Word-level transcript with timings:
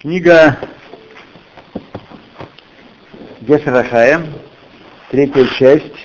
Книга 0.00 0.56
Геферахаем, 3.40 4.26
третья 5.10 5.44
часть, 5.58 5.98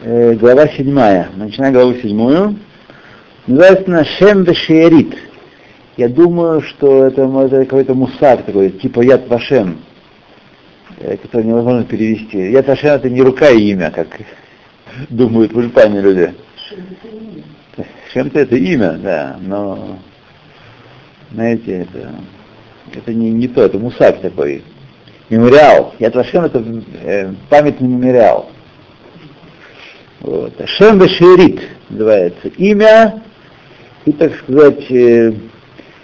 э, 0.00 0.34
глава 0.34 0.66
седьмая. 0.66 1.30
Начинаем 1.36 1.72
главу 1.72 1.94
седьмую. 1.94 2.58
Называется 3.46 4.04
Шем 4.18 4.42
Вешиерит. 4.42 5.16
Я 5.96 6.08
думаю, 6.08 6.62
что 6.62 7.04
это, 7.04 7.22
это 7.22 7.64
какой-то 7.64 7.94
мусар 7.94 8.42
такой, 8.42 8.70
типа 8.70 9.02
Яд 9.02 9.28
Вашем, 9.28 9.78
э, 10.98 11.16
который 11.18 11.46
невозможно 11.46 11.84
перевести. 11.84 12.50
Яд 12.50 12.66
Вашем 12.66 12.90
это 12.90 13.08
не 13.08 13.22
рука 13.22 13.50
и 13.50 13.70
имя, 13.70 13.92
как 13.92 14.08
думают 15.10 15.52
в 15.52 15.58
Ульпане 15.58 16.00
люди. 16.00 16.34
Шем-то 18.12 18.40
это 18.40 18.56
имя, 18.56 18.94
да, 18.94 19.36
но 19.40 20.00
знаете, 21.32 21.86
это, 21.88 22.12
это 22.94 23.14
не, 23.14 23.30
не 23.30 23.48
то, 23.48 23.62
это 23.62 23.78
мусак 23.78 24.20
такой, 24.20 24.62
мемориал. 25.30 25.94
Яд 25.98 26.14
Вашем 26.14 26.44
это 26.44 26.62
памятный 27.48 27.88
мемориал. 27.88 28.50
Вот. 30.20 30.52
Шем 30.66 30.98
Бешерит 30.98 31.60
называется 31.88 32.48
имя, 32.56 33.22
и, 34.04 34.12
так 34.12 34.34
сказать, 34.36 34.90
э, 34.90 35.32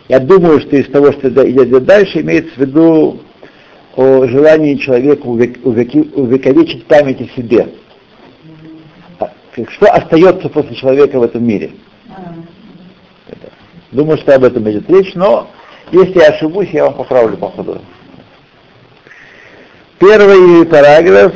я 0.09 0.20
думаю, 0.20 0.60
что 0.60 0.77
из 0.77 0.91
того, 0.91 1.12
что 1.12 1.28
идет 1.28 1.84
дальше, 1.84 2.20
имеется 2.20 2.55
в 2.55 2.58
виду 2.58 3.20
о 3.97 4.27
желании 4.27 4.77
человека 4.77 5.27
увековечить 5.27 6.86
память 6.86 7.20
о 7.20 7.41
себе. 7.41 7.69
А, 9.19 9.30
что 9.69 9.86
остается 9.92 10.48
после 10.48 10.77
человека 10.77 11.19
в 11.19 11.22
этом 11.24 11.45
мире? 11.45 11.72
Думаю, 13.91 14.19
что 14.19 14.34
об 14.34 14.45
этом 14.45 14.70
идет 14.70 14.88
речь, 14.91 15.15
но 15.15 15.51
если 15.91 16.19
я 16.19 16.28
ошибусь, 16.28 16.69
я 16.73 16.84
вам 16.84 16.95
поправлю 16.95 17.37
по 17.37 17.51
ходу. 17.51 17.80
Первый 19.98 20.67
параграф 20.67 21.34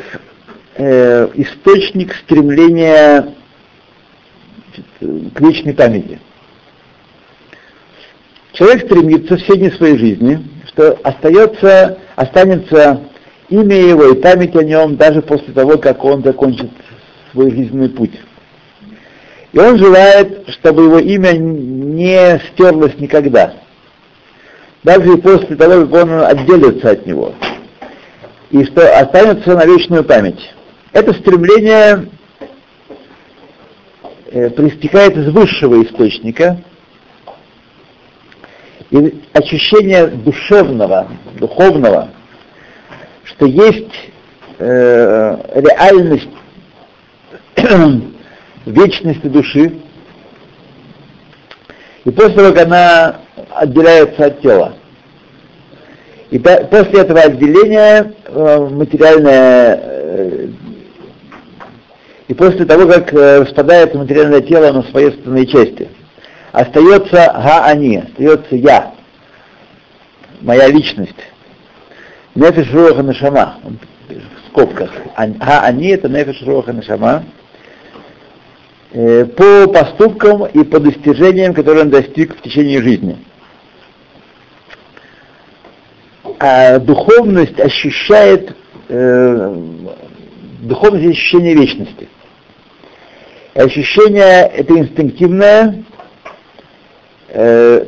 э, 0.76 1.28
источник 1.34 2.14
стремления 2.14 3.34
к 5.00 5.40
вечной 5.40 5.74
памяти. 5.74 6.20
Человек 8.52 8.84
стремится 8.84 9.36
все 9.38 9.56
дни 9.56 9.70
своей 9.70 9.96
жизни, 9.96 10.46
что 10.68 10.98
остается, 11.02 11.98
останется 12.16 13.00
имя 13.48 13.76
его 13.76 14.10
и 14.10 14.20
память 14.20 14.54
о 14.56 14.62
нем 14.62 14.96
даже 14.96 15.22
после 15.22 15.54
того, 15.54 15.78
как 15.78 16.04
он 16.04 16.22
закончит 16.22 16.70
свой 17.32 17.50
жизненный 17.50 17.88
путь. 17.88 18.12
И 19.52 19.58
он 19.58 19.78
желает, 19.78 20.48
чтобы 20.48 20.84
его 20.84 20.98
имя 20.98 21.32
не 21.32 22.40
стерлось 22.52 22.98
никогда. 22.98 23.54
Даже 24.82 25.16
после 25.18 25.56
того, 25.56 25.86
как 25.86 25.92
он 25.92 26.24
отделится 26.24 26.90
от 26.90 27.06
него. 27.06 27.34
И 28.50 28.64
что 28.64 28.98
останется 28.98 29.54
на 29.54 29.64
вечную 29.66 30.04
память. 30.04 30.40
Это 30.92 31.12
стремление 31.14 32.08
э, 34.30 34.50
проистекает 34.50 35.16
из 35.16 35.28
высшего 35.32 35.82
источника, 35.82 36.58
и 38.90 39.22
ощущение 39.32 40.06
душевного, 40.06 41.08
духовного, 41.38 42.10
что 43.24 43.46
есть 43.46 43.92
э, 44.58 45.36
реальность 45.54 46.28
вечности 48.66 49.26
души, 49.26 49.80
и 52.04 52.10
после 52.10 52.34
того, 52.34 52.52
как 52.52 52.66
она 52.66 53.20
отделяется 53.54 54.26
от 54.26 54.40
тела. 54.40 54.74
И 56.30 56.38
после 56.38 57.00
этого 57.00 57.20
отделения 57.20 58.14
э, 58.24 58.68
материальное, 58.70 59.80
э, 59.82 60.48
и 62.26 62.34
после 62.34 62.64
того, 62.64 62.86
как 62.86 63.12
э, 63.12 63.42
распадается 63.42 63.98
материальное 63.98 64.40
тело 64.40 64.72
на 64.72 64.82
свои 64.84 65.08
остальные 65.08 65.46
части, 65.46 65.88
остается 66.52 67.32
га-они, 67.34 67.98
остается 67.98 68.56
я, 68.56 68.94
моя 70.40 70.68
личность. 70.68 71.14
Нефиш 72.34 72.72
Руаха 72.72 73.02
Нашама, 73.02 73.58
в 74.08 74.48
скобках. 74.48 74.90
Га-они 75.16 75.88
это 75.88 76.08
Нефиш 76.08 76.42
Руаха 76.46 76.72
Нашама, 76.72 77.24
по 78.92 79.68
поступкам 79.68 80.44
и 80.46 80.64
по 80.64 80.78
достижениям, 80.78 81.54
которые 81.54 81.84
он 81.84 81.90
достиг 81.90 82.36
в 82.36 82.42
течение 82.42 82.82
жизни. 82.82 83.16
А 86.38 86.78
духовность 86.78 87.58
ощущает 87.58 88.54
э, 88.88 89.56
духовность 90.60 91.06
ощущение 91.06 91.54
вечности. 91.54 92.08
Ощущение 93.54 94.46
это 94.54 94.76
инстинктивное, 94.78 95.84
э, 97.28 97.86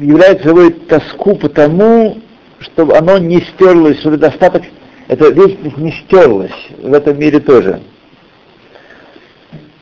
является 0.00 0.48
собой 0.48 0.72
тоску 0.72 1.36
потому, 1.36 2.18
чтобы 2.60 2.96
оно 2.96 3.18
не 3.18 3.42
стерлось, 3.42 4.00
чтобы 4.00 4.16
достаток, 4.16 4.62
эта 5.08 5.28
вечность 5.30 5.76
не 5.76 5.92
стерлась 5.92 6.52
в 6.78 6.94
этом 6.94 7.18
мире 7.18 7.40
тоже 7.40 7.82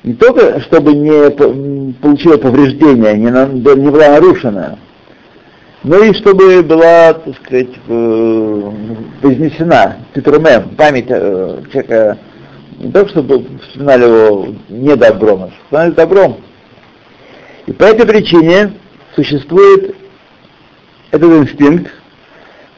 не 0.07 0.15
только 0.15 0.61
чтобы 0.61 0.95
не 0.95 1.93
получила 1.95 2.37
повреждения, 2.39 3.15
не, 3.15 3.29
не 3.29 3.91
была 3.91 4.11
нарушена, 4.11 4.79
но 5.83 5.99
и 5.99 6.15
чтобы 6.15 6.63
была, 6.63 7.13
так 7.15 7.35
сказать, 7.45 7.71
вознесена 9.21 9.97
Петрумем, 10.15 10.77
память 10.77 11.07
э, 11.09 11.61
человека, 11.73 12.19
не 12.79 12.93
только 12.93 13.11
чтобы 13.11 13.47
вспоминали 13.63 14.05
его 14.05 14.55
не 14.69 14.95
добром, 14.95 15.43
а 15.43 15.51
вспоминали 15.65 15.91
добром. 15.91 16.37
И 17.67 17.73
по 17.73 17.83
этой 17.85 18.07
причине 18.07 18.75
существует 19.17 19.97
этот 21.11 21.33
инстинкт 21.33 21.91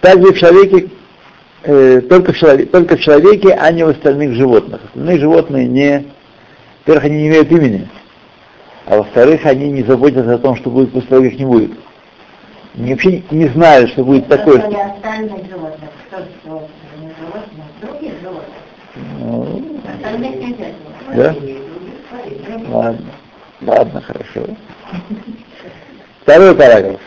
также 0.00 0.32
в 0.32 0.38
человеке, 0.38 0.88
э, 1.64 2.00
только, 2.08 2.32
в 2.32 2.38
человеке, 2.38 2.70
только 2.70 2.96
в 2.96 3.00
человеке, 3.00 3.50
а 3.50 3.70
не 3.70 3.84
в 3.84 3.88
остальных 3.90 4.32
животных. 4.32 4.80
Остальные 4.86 5.18
животные 5.18 5.66
не 5.66 6.06
во-первых, 6.88 7.04
они 7.04 7.22
не 7.22 7.28
имеют 7.28 7.52
имени, 7.52 7.86
а 8.86 8.96
во-вторых, 8.96 9.44
они 9.44 9.70
не 9.70 9.82
заботятся 9.82 10.34
о 10.34 10.38
том, 10.38 10.56
что 10.56 10.70
будет 10.70 10.90
после 10.90 11.08
того, 11.10 11.22
как 11.22 11.32
их 11.32 11.38
не 11.38 11.44
будет. 11.44 11.72
Они 12.78 12.92
вообще 12.92 13.22
не 13.30 13.46
знают, 13.48 13.90
что 13.90 14.04
будет 14.04 14.26
такое. 14.26 14.58
Что... 14.58 14.68
остальных 14.68 15.46
животных? 15.50 15.90
Кто 16.06 16.24
животных? 16.44 17.66
Других 17.82 18.12
животных. 18.22 18.54
Ну, 19.20 19.62
Остальных 19.94 20.34
нельзя. 20.36 20.66
Да? 21.14 21.34
Ладно. 22.68 23.06
Ладно, 23.60 24.00
хорошо. 24.00 24.46
Второй 26.22 26.54
параграф. 26.54 27.00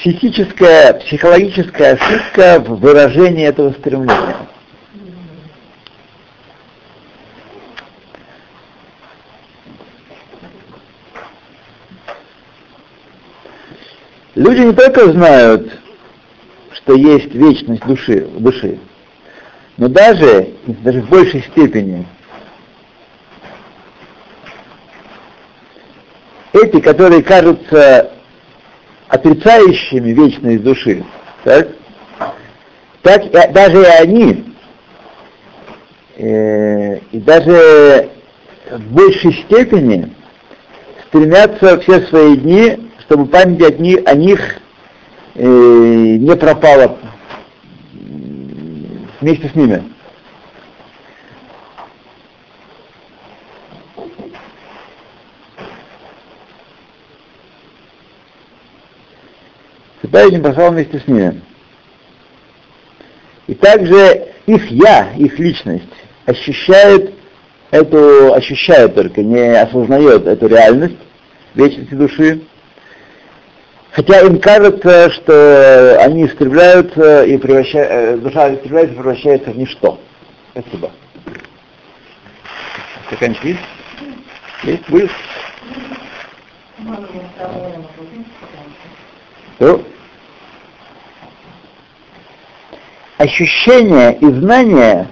Психическая, 0.00 0.94
психологическая 0.94 1.94
ошибка 1.94 2.60
в 2.60 2.80
выражении 2.80 3.46
этого 3.46 3.72
стремления. 3.72 4.36
Люди 14.34 14.60
не 14.60 14.72
только 14.72 15.10
знают, 15.10 15.78
что 16.72 16.94
есть 16.94 17.34
вечность 17.34 17.84
души, 17.84 18.20
души 18.38 18.78
но 19.78 19.88
даже, 19.88 20.54
даже 20.66 21.00
в 21.02 21.08
большей 21.08 21.42
степени 21.42 22.04
эти, 26.52 26.80
которые 26.80 27.22
кажутся 27.22 28.17
отрицающими 29.08 30.10
вечность 30.10 30.62
души, 30.62 31.04
так, 31.44 31.68
так 33.02 33.24
и, 33.24 33.52
даже 33.52 33.82
и 33.82 34.02
они, 34.02 34.54
э, 36.16 36.98
и 37.12 37.18
даже 37.18 38.10
в 38.70 38.92
большей 38.92 39.32
степени 39.32 40.14
стремятся 41.06 41.80
все 41.80 42.02
свои 42.06 42.36
дни, 42.36 42.90
чтобы 43.00 43.26
память 43.26 43.62
от 43.62 43.78
них, 43.78 44.00
о 44.04 44.14
них 44.14 44.40
э, 45.34 45.42
не 45.42 46.36
пропала 46.36 46.98
вместе 49.20 49.48
с 49.48 49.54
ними. 49.54 49.82
Всегда 60.18 60.36
не 60.36 60.42
бросал 60.42 60.72
вместе 60.72 60.98
с 60.98 61.06
ними. 61.06 61.40
И 63.46 63.54
также 63.54 64.34
их 64.46 64.68
я, 64.70 65.12
их 65.16 65.38
личность, 65.38 65.84
ощущает 66.26 67.14
эту 67.70 68.34
ощущает 68.34 68.96
только, 68.96 69.22
не 69.22 69.60
осознает 69.60 70.26
эту 70.26 70.48
реальность 70.48 70.96
вечности 71.54 71.94
души. 71.94 72.40
Хотя 73.92 74.20
им 74.22 74.40
кажется, 74.40 75.10
что 75.10 75.98
они 76.00 76.26
истребляются 76.26 77.24
и 77.24 77.36
превращаются, 77.36 78.16
душа 78.18 78.54
истребляется 78.54 78.94
и 78.94 78.96
превращается 78.96 79.50
в 79.50 79.56
ничто. 79.56 80.00
Спасибо. 80.50 80.90
Стаканчик 83.06 83.44
есть? 83.44 83.60
Есть? 84.64 84.88
Будет? 84.88 85.10
То 89.58 89.84
ощущения 93.18 94.12
и 94.12 94.26
знания 94.26 95.08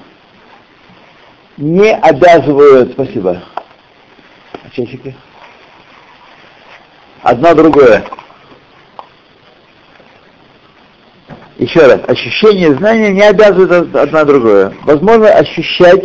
не 1.56 1.93
обязывают, 1.93 2.93
спасибо, 2.93 3.43
часики, 4.73 5.14
одно 7.23 7.55
другое. 7.55 8.05
Еще 11.58 11.81
раз, 11.81 12.00
ощущение 12.06 12.75
знания 12.75 13.11
не 13.11 13.23
обязывают 13.23 13.94
одно 13.97 14.25
другое. 14.26 14.75
Возможно 14.82 15.29
ощущать 15.31 16.05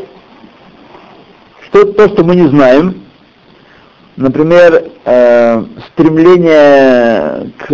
что 1.68 1.86
то, 1.86 2.08
что 2.08 2.24
мы 2.24 2.36
не 2.36 2.48
знаем, 2.48 3.06
например, 4.16 4.92
э, 5.04 5.66
стремление 5.90 7.52
к, 7.58 7.68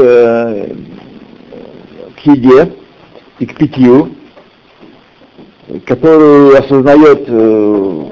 к 2.15 2.25
еде 2.25 2.76
и 3.39 3.45
к 3.45 3.55
питью, 3.55 4.11
которую 5.85 6.57
осознает 6.57 7.25
э, 7.27 8.05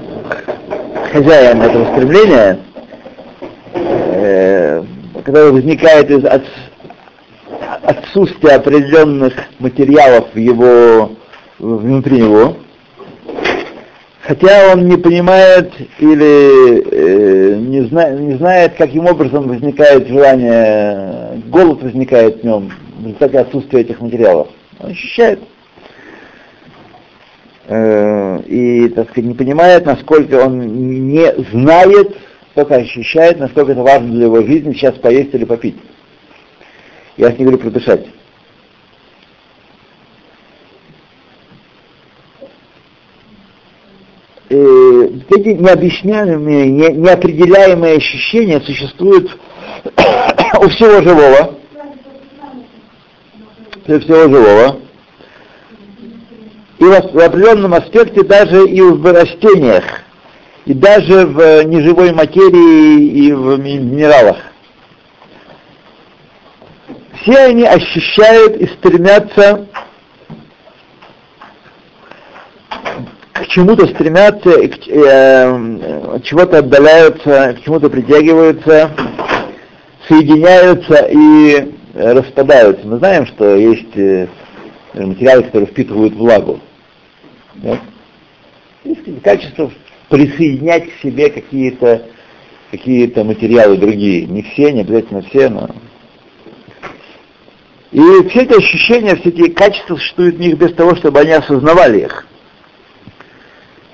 хозяин 1.12 1.62
этого 1.62 1.92
стремления, 1.96 2.58
э, 3.74 4.84
которое 5.24 5.52
возникает 5.52 6.10
из 6.10 6.24
от, 6.24 6.44
отсутствия 7.82 8.56
определенных 8.56 9.34
материалов 9.58 10.26
в 10.34 10.38
его 10.38 11.12
внутри 11.58 12.20
него, 12.20 12.56
хотя 14.20 14.72
он 14.72 14.86
не 14.88 14.96
понимает 14.96 15.72
или 15.98 16.84
э, 16.90 17.56
не, 17.56 17.82
зна, 17.82 18.10
не 18.10 18.34
знает, 18.36 18.74
каким 18.76 19.06
образом 19.06 19.48
возникает 19.48 20.08
желание, 20.08 21.42
голод 21.46 21.82
возникает 21.82 22.42
в 22.42 22.44
нем 22.44 22.70
в 22.98 23.04
результате 23.04 23.38
отсутствия 23.38 23.80
этих 23.80 24.00
материалов. 24.00 24.48
Он 24.80 24.90
ощущает. 24.90 25.40
Э, 27.66 28.40
и, 28.42 28.88
так 28.90 29.10
сказать, 29.10 29.28
не 29.28 29.34
понимает, 29.34 29.86
насколько 29.86 30.44
он 30.44 30.60
не 31.08 31.32
знает, 31.50 32.16
только 32.54 32.76
ощущает, 32.76 33.38
насколько 33.38 33.72
это 33.72 33.82
важно 33.82 34.08
для 34.12 34.24
его 34.26 34.42
жизни, 34.42 34.72
сейчас 34.72 34.94
поесть 34.96 35.34
или 35.34 35.44
попить. 35.44 35.76
Я 37.16 37.30
не 37.32 37.44
говорю 37.44 37.58
про 37.58 37.70
дышать. 37.70 38.06
э, 44.48 45.08
эти 45.30 45.48
необъясняемые, 45.48 46.70
не, 46.70 46.88
неопределяемые 46.88 47.96
ощущения 47.96 48.60
существуют 48.60 49.38
у 50.60 50.68
всего 50.68 51.02
живого, 51.02 51.58
всего 53.86 54.22
живого, 54.22 54.80
и 56.78 56.84
в, 56.84 57.18
определенном 57.18 57.74
аспекте 57.74 58.22
даже 58.22 58.68
и 58.68 58.80
в 58.80 59.04
растениях, 59.12 59.84
и 60.64 60.74
даже 60.74 61.26
в 61.26 61.62
неживой 61.64 62.12
материи 62.12 63.06
и 63.06 63.32
в 63.32 63.58
минералах. 63.58 64.36
Все 67.22 67.38
они 67.46 67.64
ощущают 67.64 68.56
и 68.56 68.66
стремятся 68.66 69.66
к 73.46 73.48
чему-то 73.48 73.86
стремятся, 73.86 74.50
и 74.60 74.68
к, 74.68 74.88
э, 74.88 76.14
от 76.14 76.24
чего-то 76.24 76.58
отдаляются, 76.58 77.54
к 77.58 77.64
чему-то 77.64 77.90
притягиваются, 77.90 78.90
соединяются 80.08 81.06
и 81.10 81.72
распадаются. 81.96 82.86
Мы 82.86 82.98
знаем, 82.98 83.26
что 83.26 83.56
есть 83.56 83.96
э, 83.96 84.28
материалы, 84.94 85.44
которые 85.44 85.66
впитывают 85.66 86.14
влагу. 86.14 86.60
Да? 87.54 87.78
Есть 88.84 89.22
качество 89.22 89.70
присоединять 90.08 90.90
к 90.90 91.00
себе 91.02 91.30
какие-то 91.30 92.06
какие-то 92.70 93.24
материалы 93.24 93.76
другие. 93.76 94.26
Не 94.26 94.42
все, 94.42 94.72
не 94.72 94.80
обязательно 94.80 95.22
все, 95.22 95.48
но... 95.48 95.70
И 97.92 98.00
все 98.28 98.42
эти 98.42 98.58
ощущения, 98.58 99.14
все 99.16 99.30
эти 99.30 99.48
качества 99.50 99.94
существуют 99.94 100.36
в 100.36 100.40
них 100.40 100.58
без 100.58 100.74
того, 100.74 100.96
чтобы 100.96 101.20
они 101.20 101.30
осознавали 101.30 102.00
их. 102.00 102.26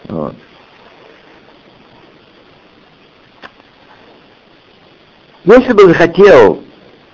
Вот. 0.08 0.34
Если 5.44 5.72
бы 5.72 5.82
захотел 5.82 6.62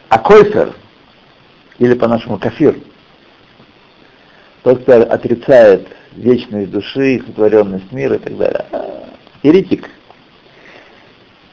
Акойфер, 0.09 0.75
или 1.79 1.95
по-нашему 1.95 2.39
кафир, 2.39 2.77
тот, 4.63 4.83
кто 4.83 5.03
отрицает 5.03 5.89
вечность 6.13 6.71
души, 6.71 7.23
сотворенность 7.27 7.93
мира 7.93 8.17
и 8.17 8.19
так 8.19 8.37
далее, 8.37 8.65
а, 8.73 9.09
еретик. 9.43 9.89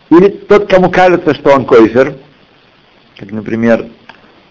Или 0.10 0.30
тот, 0.30 0.70
кому 0.70 0.90
кажется, 0.90 1.34
что 1.34 1.54
он 1.54 1.66
койфер, 1.66 2.16
как, 3.18 3.32
например, 3.32 3.88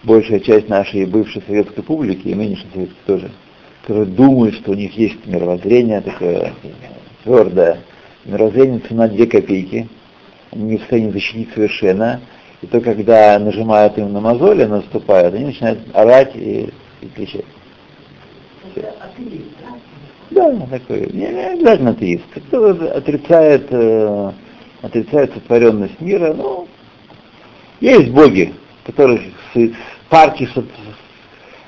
большая 0.03 0.39
часть 0.39 0.69
нашей 0.69 1.05
бывшей 1.05 1.41
советской 1.43 1.81
публики, 1.81 2.27
и 2.27 2.35
нынешней 2.35 2.69
советской 2.73 3.05
тоже, 3.05 3.31
которые 3.81 4.05
думают, 4.05 4.55
что 4.55 4.71
у 4.71 4.75
них 4.75 4.95
есть 4.97 5.25
мировоззрение 5.25 6.01
такое 6.01 6.53
твердое. 7.23 7.79
Мировоззрение 8.25 8.79
цена 8.79 9.07
две 9.07 9.27
копейки, 9.27 9.87
они 10.51 10.63
не 10.63 10.77
в 10.77 10.81
состоянии 10.81 11.11
защитить 11.11 11.53
совершенно, 11.53 12.21
и 12.61 12.67
то, 12.67 12.81
когда 12.81 13.37
нажимают 13.39 13.97
им 13.97 14.13
на 14.13 14.21
мозоли, 14.21 14.65
наступают, 14.65 15.35
они 15.35 15.45
начинают 15.45 15.79
орать 15.93 16.35
и, 16.35 16.73
и 17.01 17.07
кричать. 17.07 17.45
Да, 20.31 20.51
такой, 20.69 21.09
не, 21.13 21.27
не 21.27 21.45
обязательно 21.53 21.91
атеист. 21.91 22.23
Кто 22.47 22.69
отрицает, 22.69 23.67
э, 23.69 24.31
отрицает 24.81 25.33
сотворенность 25.33 26.01
мира, 26.01 26.33
ну, 26.33 26.67
есть 27.79 28.09
боги, 28.09 28.53
которых 28.85 29.21
парки 30.09 30.49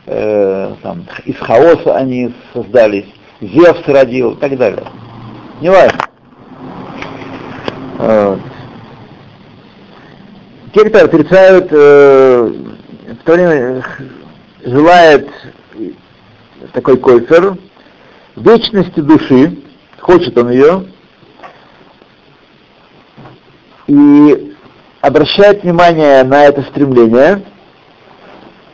э, 0.05 0.73
там, 0.81 1.05
из 1.25 1.37
хаоса 1.37 1.95
они 1.95 2.33
создались, 2.53 3.05
Зевс 3.41 3.87
родил 3.87 4.31
и 4.31 4.39
так 4.39 4.57
далее. 4.57 4.83
Не 5.61 5.69
важно. 5.69 5.99
Вот. 7.99 8.39
Те, 10.77 10.89
кто 10.89 11.05
отрицают, 11.05 11.69
э, 11.71 12.53
в 13.19 13.23
то 13.25 13.33
время 13.33 13.83
желает 14.63 15.27
такой 16.71 16.97
койфер 16.97 17.57
вечности 18.35 18.99
души, 18.99 19.57
хочет 19.99 20.37
он 20.37 20.51
ее, 20.51 20.85
и 23.87 24.53
обращает 25.01 25.63
внимание 25.63 26.23
на 26.23 26.45
это 26.45 26.61
стремление– 26.61 27.43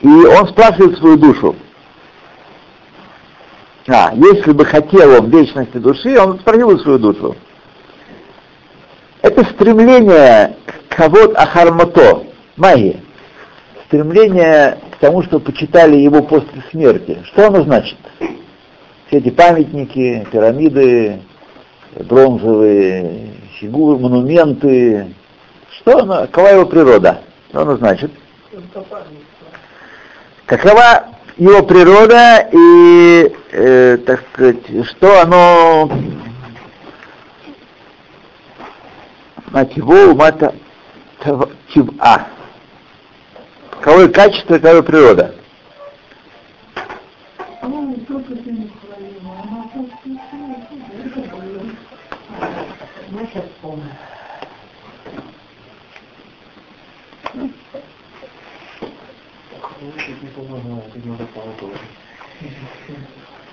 и 0.01 0.07
он 0.07 0.49
спрашивает 0.49 0.97
свою 0.97 1.15
душу. 1.15 1.55
А, 3.87 4.11
если 4.13 4.51
бы 4.51 4.65
хотел 4.65 5.11
он 5.11 5.29
вечности 5.29 5.77
души, 5.77 6.19
он 6.19 6.37
спросил 6.41 6.77
свою 6.79 6.99
душу. 6.99 7.37
Это 9.21 9.45
стремление 9.45 10.57
к 10.93 10.95
кого-то 10.95 11.39
ахармато, 11.39 12.23
магии. 12.55 13.01
Стремление 13.87 14.79
к 14.91 14.97
тому, 14.97 15.23
что 15.23 15.39
почитали 15.39 15.95
его 15.97 16.21
после 16.21 16.63
смерти. 16.71 17.19
Что 17.25 17.47
оно 17.47 17.63
значит? 17.63 17.97
Все 19.07 19.17
эти 19.17 19.29
памятники, 19.29 20.25
пирамиды, 20.31 21.19
бронзовые 21.95 23.31
фигуры, 23.59 23.97
монументы. 23.99 25.13
Что 25.77 25.99
оно, 25.99 26.21
какова 26.21 26.47
его 26.49 26.65
природа? 26.65 27.21
Что 27.49 27.61
оно 27.61 27.77
значит? 27.77 28.11
какова 30.45 31.05
его 31.37 31.63
природа 31.63 32.47
и, 32.51 33.33
э, 33.51 33.97
так 34.05 34.23
сказать, 34.31 34.87
что 34.87 35.21
оно 35.21 35.89
Мативу, 39.53 40.15
мата, 40.15 40.53
тива. 41.73 42.27
Какое 43.81 44.07
качество, 44.07 44.55
какая 44.55 44.81
природа? 44.81 45.35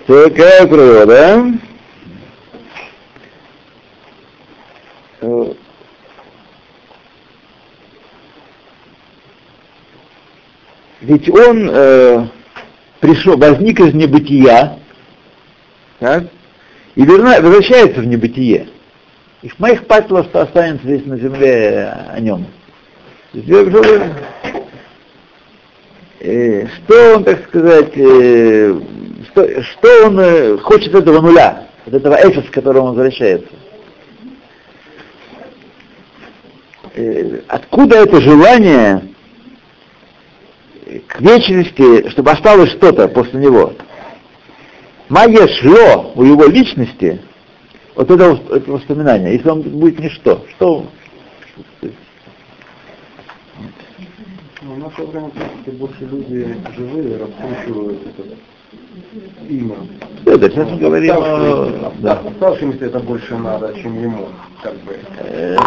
Такая 0.07 0.67
природа. 0.67 1.51
Ведь 11.01 11.29
он 11.29 11.67
э, 11.69 12.27
пришел, 12.99 13.35
возник 13.35 13.79
из 13.79 13.93
небытия, 13.93 14.77
так, 15.99 16.25
и 16.95 17.03
верна, 17.03 17.41
возвращается 17.41 18.01
в 18.01 18.05
небытие. 18.05 18.67
И 19.41 19.49
моих 19.57 19.87
патлов 19.87 20.27
останется 20.35 20.85
здесь 20.85 21.05
на 21.05 21.17
земле 21.17 21.91
о 22.13 22.19
нем. 22.19 22.45
Э, 26.19 26.67
что 26.67 27.15
он, 27.15 27.23
так 27.23 27.47
сказать, 27.47 27.93
э, 27.95 28.79
что, 29.31 29.63
что 29.63 30.05
он 30.05 30.19
э, 30.19 30.57
хочет 30.57 30.93
этого 30.93 31.19
нуля, 31.19 31.65
от 31.87 31.93
этого 31.95 32.13
эфес, 32.13 32.43
к 32.47 32.53
которому 32.53 32.89
он 32.89 32.95
возвращается? 32.95 33.49
Откуда 37.47 37.95
это 38.03 38.21
желание 38.21 39.10
к 40.99 41.21
вечности, 41.21 42.09
чтобы 42.09 42.31
осталось 42.31 42.71
что-то 42.71 43.07
после 43.07 43.39
него? 43.39 43.73
Майя 45.09 45.47
шло 45.47 46.13
у 46.15 46.23
его 46.23 46.45
личности, 46.45 47.21
вот 47.95 48.09
это, 48.09 48.39
это 48.49 48.71
воспоминание, 48.71 49.33
если 49.33 49.49
он 49.49 49.61
будет 49.61 49.99
ничто, 49.99 50.45
что 50.55 50.87
ну, 54.61 54.75
в 54.75 54.77
наше 54.77 55.03
время, 55.03 55.27
в 55.27 55.31
принципе, 55.31 55.71
больше 55.71 56.05
люди 56.05 56.55
живые 56.77 57.17
раскручивают 57.17 57.99
это 58.07 58.23
имя. 59.49 59.75
Да, 60.23 60.37
да, 60.37 60.49
сейчас 60.49 60.69
мы 60.69 60.77
говорим 60.77 61.15
о... 61.17 61.91
Да. 61.99 62.21
Оставшимся 62.25 62.85
это 62.85 62.99
больше 62.99 63.35
надо, 63.37 63.73
чем 63.81 64.01
ему, 64.01 64.29
как 64.61 64.75
бы. 64.81 64.97
Э, 65.19 65.57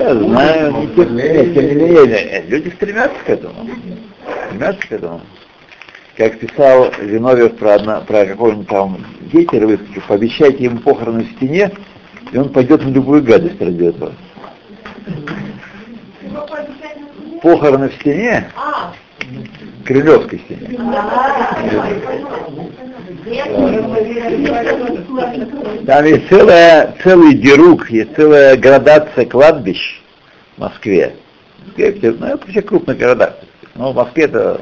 я 0.00 0.14
знаю, 0.14 0.72
не 0.72 0.86
тем, 0.88 1.16
нет, 1.16 1.54
тем 1.54 1.66
не 1.66 1.74
менее, 1.74 2.44
люди 2.48 2.68
стремятся 2.70 3.18
к 3.24 3.28
этому. 3.28 3.54
Стремятся 4.46 4.88
к 4.88 4.92
этому 4.92 5.20
как 6.18 6.40
писал 6.40 6.92
Зиновьев 7.00 7.56
про, 7.56 7.74
одно, 7.74 8.00
про 8.00 8.26
какого-нибудь 8.26 8.66
там 8.66 9.06
гейтера 9.32 9.68
выскочил, 9.68 10.02
пообещайте 10.08 10.64
ему 10.64 10.80
похороны 10.80 11.22
в 11.22 11.30
стене, 11.36 11.70
и 12.32 12.36
он 12.36 12.48
пойдет 12.48 12.84
на 12.84 12.88
любую 12.88 13.22
гадость 13.22 13.60
ради 13.60 13.84
этого. 13.84 14.12
Похороны 17.40 17.88
в 17.90 17.94
стене, 17.94 18.50
Крылевской 19.84 20.38
стене. 20.40 20.78
Там 25.86 26.04
есть 26.04 26.28
целая, 26.28 26.94
целый 27.02 27.34
деруг, 27.34 27.90
есть 27.90 28.14
целая 28.14 28.56
градация 28.56 29.24
кладбищ 29.26 30.00
в 30.56 30.60
Москве. 30.60 31.14
Ну, 31.76 31.84
это 31.84 32.46
все 32.48 32.62
крупных 32.62 32.98
городах. 32.98 33.34
Но 33.74 33.92
в 33.92 33.96
Москве 33.96 34.24
это 34.24 34.60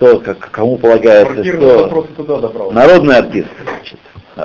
кто, 0.00 0.18
как, 0.18 0.50
кому 0.50 0.78
полагается, 0.78 1.44
что 1.44 2.08
народный 2.72 3.18
артист, 3.18 3.48
значит, 3.62 3.98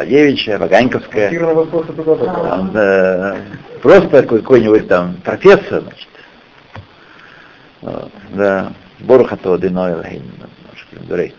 Девичья, 0.05 0.57
Ваганьковская, 0.57 1.29
там, 1.29 2.71
да, 2.73 3.37
просто 3.81 4.23
какой-нибудь 4.23 4.89
там 4.89 5.15
профессор, 5.23 5.81
значит, 5.83 6.09
вот, 7.85 8.11
да, 8.33 8.73
Борохато 8.99 9.57
Диной 9.57 10.21
Дурей. 11.07 11.33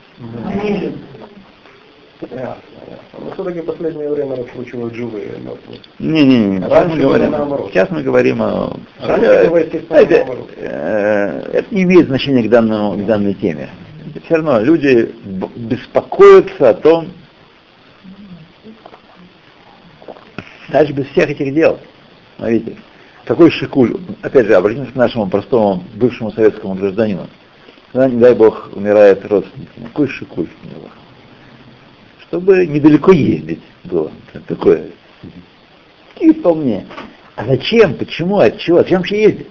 Но 3.18 3.30
все-таки 3.32 3.60
в 3.60 3.66
последнее 3.66 4.08
время 4.08 4.36
раскручивают 4.36 4.94
живые 4.94 5.32
мертвые. 5.38 5.80
Не-не-не, 5.98 6.60
сейчас 6.60 6.88
мы 6.88 6.96
говорим, 6.98 7.32
сейчас 7.68 7.90
мы 7.90 8.02
говорим 8.02 8.42
о... 8.42 8.76
Это, 8.98 10.26
э, 10.56 11.50
это 11.52 11.74
не 11.74 11.82
имеет 11.82 12.06
значения 12.06 12.42
к, 12.42 12.48
данному, 12.48 12.96
к 12.96 13.04
данной 13.04 13.34
теме 13.34 13.68
все 14.24 14.36
равно 14.36 14.60
люди 14.60 15.14
беспокоятся 15.56 16.70
о 16.70 16.74
том, 16.74 17.12
даже 20.68 20.92
без 20.92 21.06
всех 21.08 21.30
этих 21.30 21.54
дел. 21.54 21.78
Смотрите, 22.36 22.76
какой 23.26 23.50
шикуль, 23.50 23.96
опять 24.22 24.46
же, 24.46 24.54
обратимся 24.54 24.92
к 24.92 24.94
нашему 24.94 25.28
простому 25.28 25.82
бывшему 25.94 26.30
советскому 26.30 26.74
гражданину. 26.74 27.26
Когда, 27.92 28.08
не 28.08 28.20
дай 28.20 28.34
бог, 28.34 28.70
умирает 28.72 29.26
родственник, 29.26 29.68
какой 29.82 30.08
шикуль 30.08 30.46
у 30.62 30.66
него. 30.66 30.88
Чтобы 32.20 32.66
недалеко 32.66 33.12
ездить 33.12 33.62
было. 33.84 34.12
Такое. 34.46 34.90
И 36.20 36.32
вполне. 36.32 36.86
А 37.34 37.44
зачем? 37.44 37.94
Почему? 37.94 38.38
От 38.38 38.58
чего? 38.58 38.78
Зачем 38.78 38.98
вообще 38.98 39.22
ездить? 39.22 39.48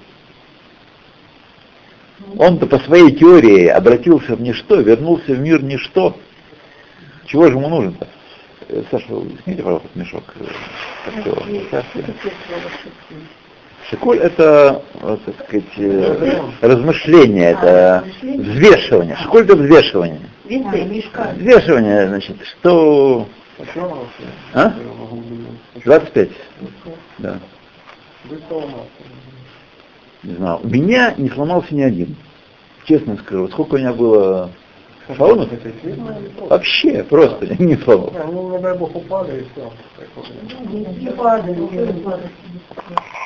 Он-то 2.37 2.65
по 2.67 2.79
своей 2.79 3.11
теории 3.11 3.67
обратился 3.67 4.35
в 4.35 4.41
ничто, 4.41 4.79
вернулся 4.79 5.33
в 5.33 5.39
мир 5.39 5.61
ничто. 5.61 6.17
Чего 7.25 7.47
же 7.47 7.53
ему 7.53 7.67
нужно-то? 7.67 8.07
Э, 8.69 8.83
Саша, 8.89 9.07
снимите, 9.43 9.63
пожалуйста, 9.63 9.89
мешок. 9.95 10.23
Э, 11.25 11.81
Шикуль 13.89 14.19
это, 14.19 14.81
вот, 15.01 15.23
так 15.25 15.35
сказать, 15.45 15.63
э, 15.77 16.41
размышление, 16.61 17.51
это 17.51 18.03
взвешивание. 18.21 19.15
Шикуль 19.17 19.43
это 19.43 19.55
взвешивание. 19.55 20.21
Взвешивание, 20.43 22.07
значит, 22.07 22.37
что... 22.59 23.27
А? 24.53 24.73
25. 25.83 26.29
Да. 27.19 27.39
Не 30.23 30.33
знаю. 30.35 30.59
У 30.63 30.67
меня 30.67 31.13
не 31.17 31.29
сломался 31.29 31.73
ни 31.75 31.81
один 31.81 32.15
честно 32.85 33.17
скажу, 33.17 33.47
сколько 33.49 33.75
у 33.75 33.77
меня 33.77 33.93
было 33.93 34.51
шалунов? 35.15 35.49
Вообще, 36.49 37.03
просто 37.03 37.47
не 37.61 37.75
сломал. 37.77 38.11
Ну, 38.31 38.51
не 38.51 38.59
дай 38.59 38.77
бог, 38.77 38.95
упали 38.95 39.41
и 39.41 39.45
все. 39.51 39.71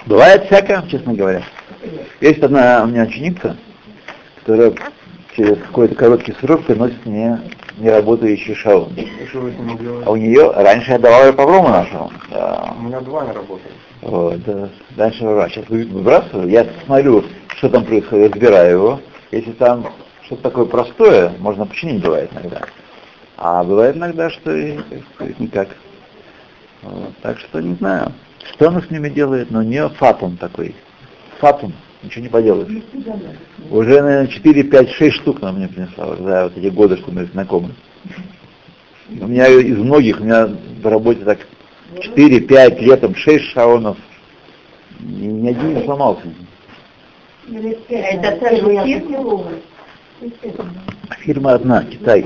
Бывает 0.06 0.46
всякое, 0.46 0.84
честно 0.90 1.14
говоря. 1.14 1.44
Есть 2.22 2.44
одна 2.44 2.84
у 2.84 2.88
меня 2.88 3.04
ученица, 3.04 3.56
которая 4.40 4.74
через 5.36 5.58
какой-то 5.58 5.96
короткий 5.96 6.34
срок 6.34 6.66
приносит 6.66 7.06
мне 7.06 7.40
неработающий 7.78 8.56
шаун. 8.56 8.94
А 10.06 10.12
у 10.12 10.16
нее, 10.16 10.52
раньше 10.52 10.92
я 10.92 11.00
давал 11.00 11.28
ее 11.28 11.34
по 11.34 11.46
грому 11.46 11.70
нашему. 11.70 12.12
Да. 12.30 12.74
У 12.78 12.84
меня 12.84 13.00
два 13.00 13.26
не 13.26 13.32
работают. 13.32 13.74
Вот, 14.02 14.44
да. 14.44 14.70
Дальше 14.92 15.20
сейчас 15.20 15.68
выбрасываю, 15.70 16.50
я 16.50 16.66
смотрю, 16.86 17.24
что 17.56 17.70
там 17.70 17.86
происходит, 17.86 18.34
разбираю 18.34 18.72
его, 18.72 19.00
если 19.32 19.52
там 19.52 19.88
что-то 20.30 20.44
такое 20.44 20.66
простое, 20.66 21.34
можно 21.40 21.66
починить 21.66 22.04
бывает 22.04 22.30
иногда. 22.32 22.62
А 23.36 23.64
бывает 23.64 23.96
иногда, 23.96 24.30
что 24.30 24.56
и, 24.56 24.78
сказать, 25.16 25.40
никак. 25.40 25.70
Вот, 26.84 27.18
так 27.24 27.40
что 27.40 27.60
не 27.60 27.74
знаю, 27.76 28.14
что 28.54 28.68
она 28.68 28.82
с 28.82 28.92
ними 28.92 29.10
делает, 29.10 29.50
но 29.50 29.60
у 29.60 29.64
нее 29.64 29.90
фатум 29.90 30.38
такой. 30.38 30.76
Фатум, 31.40 31.74
ничего 32.04 32.22
не 32.22 32.30
поделаешь. 32.30 32.84
Уже, 33.72 34.02
наверное, 34.02 34.28
4, 34.28 34.64
5, 34.66 34.92
6 34.92 35.16
штук 35.16 35.38
она 35.42 35.54
мне 35.54 35.68
принесла 35.68 36.16
за 36.16 36.44
вот 36.44 36.58
эти 36.58 36.68
годы, 36.68 36.98
что 36.98 37.12
мы 37.12 37.26
знакомы. 37.26 37.74
У 39.10 39.28
меня 39.28 39.48
из 39.48 39.78
многих, 39.80 40.22
у 40.22 40.24
меня 40.24 40.46
в 40.46 40.86
работе 40.86 41.26
так 41.26 41.40
4, 42.00 42.42
5 42.42 42.82
летом 42.82 43.16
6 43.16 43.46
шаонов, 43.46 43.98
ни, 45.00 45.26
ни 45.26 45.50
один 45.50 45.74
не 45.74 45.84
сломался. 45.86 46.22
Это 47.90 48.40
фирма? 51.22 51.54
Одна, 51.54 51.84
Китай. 51.84 52.26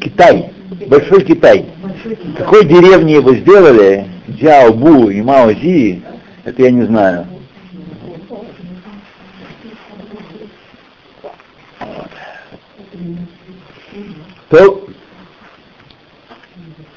Китай, 0.00 0.52
Большой 0.88 1.24
Китай. 1.24 1.66
Какой 2.38 2.64
деревни 2.64 3.12
его 3.12 3.34
сделали, 3.34 4.06
Джао 4.28 4.72
Бу 4.72 5.10
и 5.10 5.20
Мао 5.22 5.52
Зи, 5.52 6.02
это 6.44 6.62
я 6.62 6.70
не 6.70 6.84
знаю. 6.84 7.26
То 14.48 14.86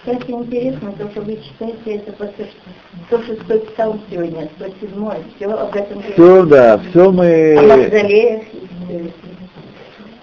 кстати, 0.01 0.32
интересно, 0.32 0.94
то, 0.94 1.10
что 1.12 1.22
вы 1.22 1.38
читаете, 1.38 1.96
это 1.96 2.13
по 2.13 2.25
то, 2.25 3.22
что 3.22 3.60
псалм 3.60 4.01
сегодня, 4.10 4.50
107 4.58 5.24
все 5.36 5.46
об 5.46 5.75
этом 5.75 6.01
Все, 6.13 6.46
да, 6.46 6.79
все 6.89 7.12
мы... 7.12 7.58
О 7.58 7.62
мавзолеях. 7.62 8.44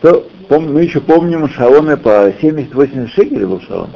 То, 0.02 0.26
пом, 0.48 0.72
мы 0.72 0.82
еще 0.82 1.00
помним 1.00 1.48
шаоны 1.48 1.96
по 1.96 2.28
70-80 2.28 3.08
шекелей 3.08 3.46
был 3.46 3.60
шаон. 3.60 3.90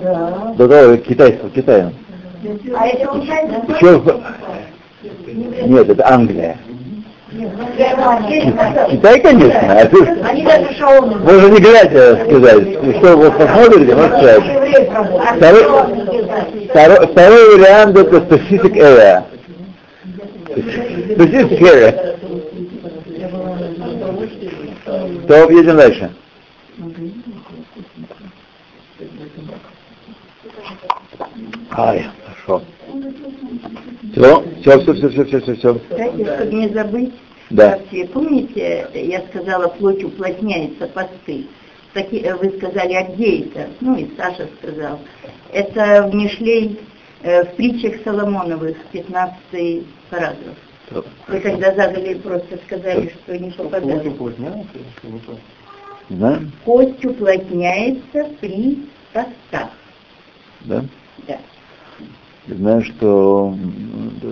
Да. 0.00 0.54
До 0.56 0.68
того, 0.68 0.96
китайского, 0.96 1.50
Китая. 1.50 1.92
А 2.76 2.86
это 2.86 3.06
получается... 3.06 3.62
Еще... 3.68 4.02
Нет, 5.66 5.88
это 5.88 6.08
Англия. 6.08 6.56
Китай, 8.90 9.20
конечно. 9.20 9.80
А 9.80 9.84
даже 9.86 10.74
шаолы. 10.74 11.16
можно 11.16 11.48
не 11.48 11.60
глядя 11.60 12.24
сказать. 12.26 12.96
Что 12.98 13.16
вы 13.16 13.30
посмотрите, 13.30 13.94
можно 13.94 14.18
сказать. 14.18 14.42
Второй, 15.36 15.64
второй, 16.68 17.06
второй 17.06 17.58
вариант 17.58 17.96
это 17.96 18.16
specific 18.18 18.74
area. 18.76 19.24
Specific 20.54 21.60
area. 21.60 22.16
То 25.26 25.50
едем 25.50 25.76
дальше. 25.76 26.10
Ай, 31.70 32.06
хорошо. 32.24 32.62
Все, 34.12 34.44
все, 34.60 34.80
все, 34.80 34.94
все, 34.94 35.08
все, 35.10 35.24
все, 35.24 35.40
все, 35.40 35.54
все. 35.54 35.74
Кстати, 35.74 36.24
чтобы 36.24 36.52
не 36.52 36.68
забыть, 36.68 37.14
Да. 37.50 37.78
помните, 38.12 38.88
я 38.94 39.22
сказала, 39.28 39.68
плоть 39.68 40.04
уплотняется 40.04 40.86
посты. 40.88 41.46
Таки, 41.94 42.20
э, 42.20 42.34
вы 42.34 42.50
сказали, 42.56 42.94
а 42.94 43.04
где 43.04 43.40
это? 43.40 43.68
Ну 43.80 43.96
и 43.96 44.08
Саша 44.16 44.48
сказал. 44.60 44.98
Это 45.52 46.08
в 46.10 46.14
Мишлей, 46.14 46.80
э, 47.22 47.44
в 47.44 47.54
притчах 47.56 48.02
Соломоновых, 48.02 48.76
15 48.92 49.84
параграф. 50.08 50.56
Вы 51.28 51.40
когда 51.40 51.74
задали, 51.74 52.14
просто 52.14 52.58
сказали, 52.66 53.12
что 53.24 53.38
не 53.38 53.50
Плоть 53.50 53.70
попадает. 53.70 54.06
уплотняется, 54.06 54.68
не 55.02 55.18
то. 55.20 55.36
Да? 56.10 56.40
Кость 56.64 57.04
уплотняется 57.04 58.26
при 58.40 58.78
постах. 59.12 59.70
Да? 60.62 60.84
Да. 61.26 61.38
Я 62.48 62.54
знаю, 62.56 62.82
что 62.84 63.54
да, 64.20 64.28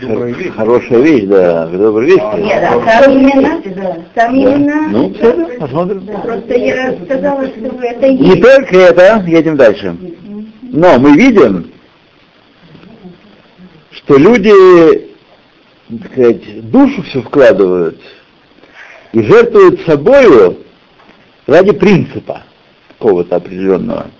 Добрая 0.00 0.32
хор- 0.32 0.42
вещь. 0.42 0.52
хорошая 0.54 1.00
вещь, 1.00 1.24
да, 1.24 1.66
добрая 1.66 2.06
вещь. 2.06 2.20
А, 2.22 2.38
Нет, 2.38 2.60
да. 2.60 2.74
а 2.74 3.02
там 3.02 3.12
именно, 3.18 3.60
там 4.14 4.32
Да. 4.32 4.32
именно, 4.32 4.88
Ну, 4.90 5.12
все, 5.14 5.32
да, 5.36 5.46
посмотрим. 5.58 6.06
просто 6.06 6.54
я 6.54 6.96
сказала, 7.04 7.46
что 7.48 7.66
это 7.82 8.08
Не 8.10 8.28
есть. 8.28 8.42
только 8.42 8.76
это, 8.78 9.24
едем 9.26 9.56
дальше. 9.56 9.96
Но 10.62 10.98
мы 10.98 11.14
видим, 11.16 11.70
что 13.90 14.16
люди, 14.16 15.08
так 15.88 16.12
сказать, 16.12 16.70
душу 16.70 17.02
все 17.02 17.20
вкладывают 17.22 18.00
и 19.12 19.22
жертвуют 19.22 19.80
собою 19.82 20.64
ради 21.46 21.72
принципа 21.72 22.42
какого-то 22.88 23.36
определенного. 23.36 24.10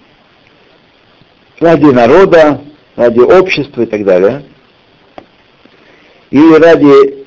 Ради 1.60 1.86
народа, 1.86 2.60
ради 2.96 3.20
общества 3.20 3.82
и 3.82 3.86
так 3.86 4.04
далее. 4.04 4.44
Или 6.30 6.54
ради 6.54 7.26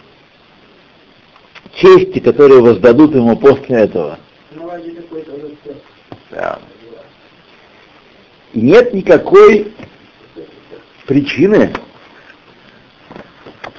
чести, 1.75 2.19
которую 2.19 2.61
воздадут 2.61 3.15
ему 3.15 3.37
после 3.37 3.77
этого. 3.77 4.19
Да. 6.29 6.59
И 8.53 8.61
нет 8.61 8.93
никакой 8.93 9.73
причины 11.05 11.73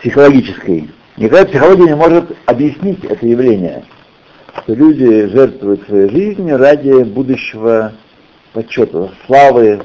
психологической. 0.00 0.90
Никакая 1.16 1.46
психология 1.46 1.86
не 1.86 1.96
может 1.96 2.36
объяснить 2.46 3.04
это 3.04 3.26
явление, 3.26 3.84
что 4.62 4.74
люди 4.74 5.26
жертвуют 5.26 5.84
своей 5.86 6.08
жизнью 6.10 6.58
ради 6.58 7.02
будущего 7.02 7.92
почета, 8.52 9.10
славы, 9.26 9.82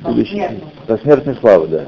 будущей, 0.00 0.60
посмертной 0.86 1.36
славы, 1.36 1.68
да. 1.68 1.86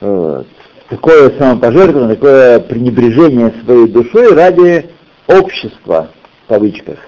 Вот. 0.00 0.46
Такое 0.88 1.30
самопожертвование, 1.38 2.14
такое 2.14 2.60
пренебрежение 2.60 3.52
своей 3.64 3.88
душой 3.88 4.34
ради 4.34 4.90
общества, 5.26 6.10
в 6.44 6.48
кавычках, 6.48 6.98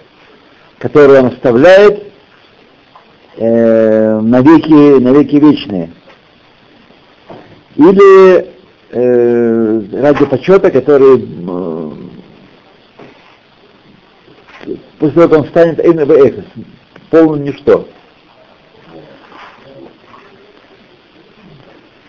которое 0.79 1.21
он 1.21 1.27
оставляет 1.27 2.05
э, 3.37 4.21
навеки, 4.21 5.01
навеки 5.01 5.37
вечные. 5.37 5.91
Или 7.77 8.56
э, 8.97 9.83
ради 9.93 10.25
почета, 10.25 10.71
который 10.71 11.23
э, 11.23 11.91
после 14.99 15.15
того, 15.15 15.29
как 15.29 15.39
он 15.39 15.49
станет 15.49 15.81
Эйн 15.81 15.99
Эхос, 15.99 16.45
полным 17.11 17.45
ничто. 17.45 17.87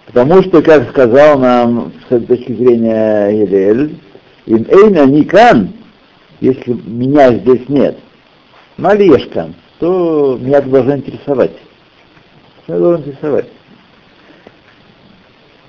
Потому 0.05 0.41
что, 0.43 0.61
как 0.61 0.89
сказал 0.89 1.37
нам 1.37 1.91
с 2.09 2.25
точки 2.25 2.53
зрения 2.53 3.29
Елель, 3.29 3.99
им 4.45 4.65
Эйна 4.69 5.05
Никан, 5.05 5.73
если 6.39 6.71
меня 6.71 7.33
здесь 7.33 7.67
нет, 7.67 7.97
Малешкан, 8.77 9.53
то 9.79 10.37
меня 10.39 10.59
это 10.59 10.69
должно 10.69 10.95
интересовать. 10.95 11.51
Меня 12.67 12.79
должно 12.79 13.05
интересовать. 13.05 13.47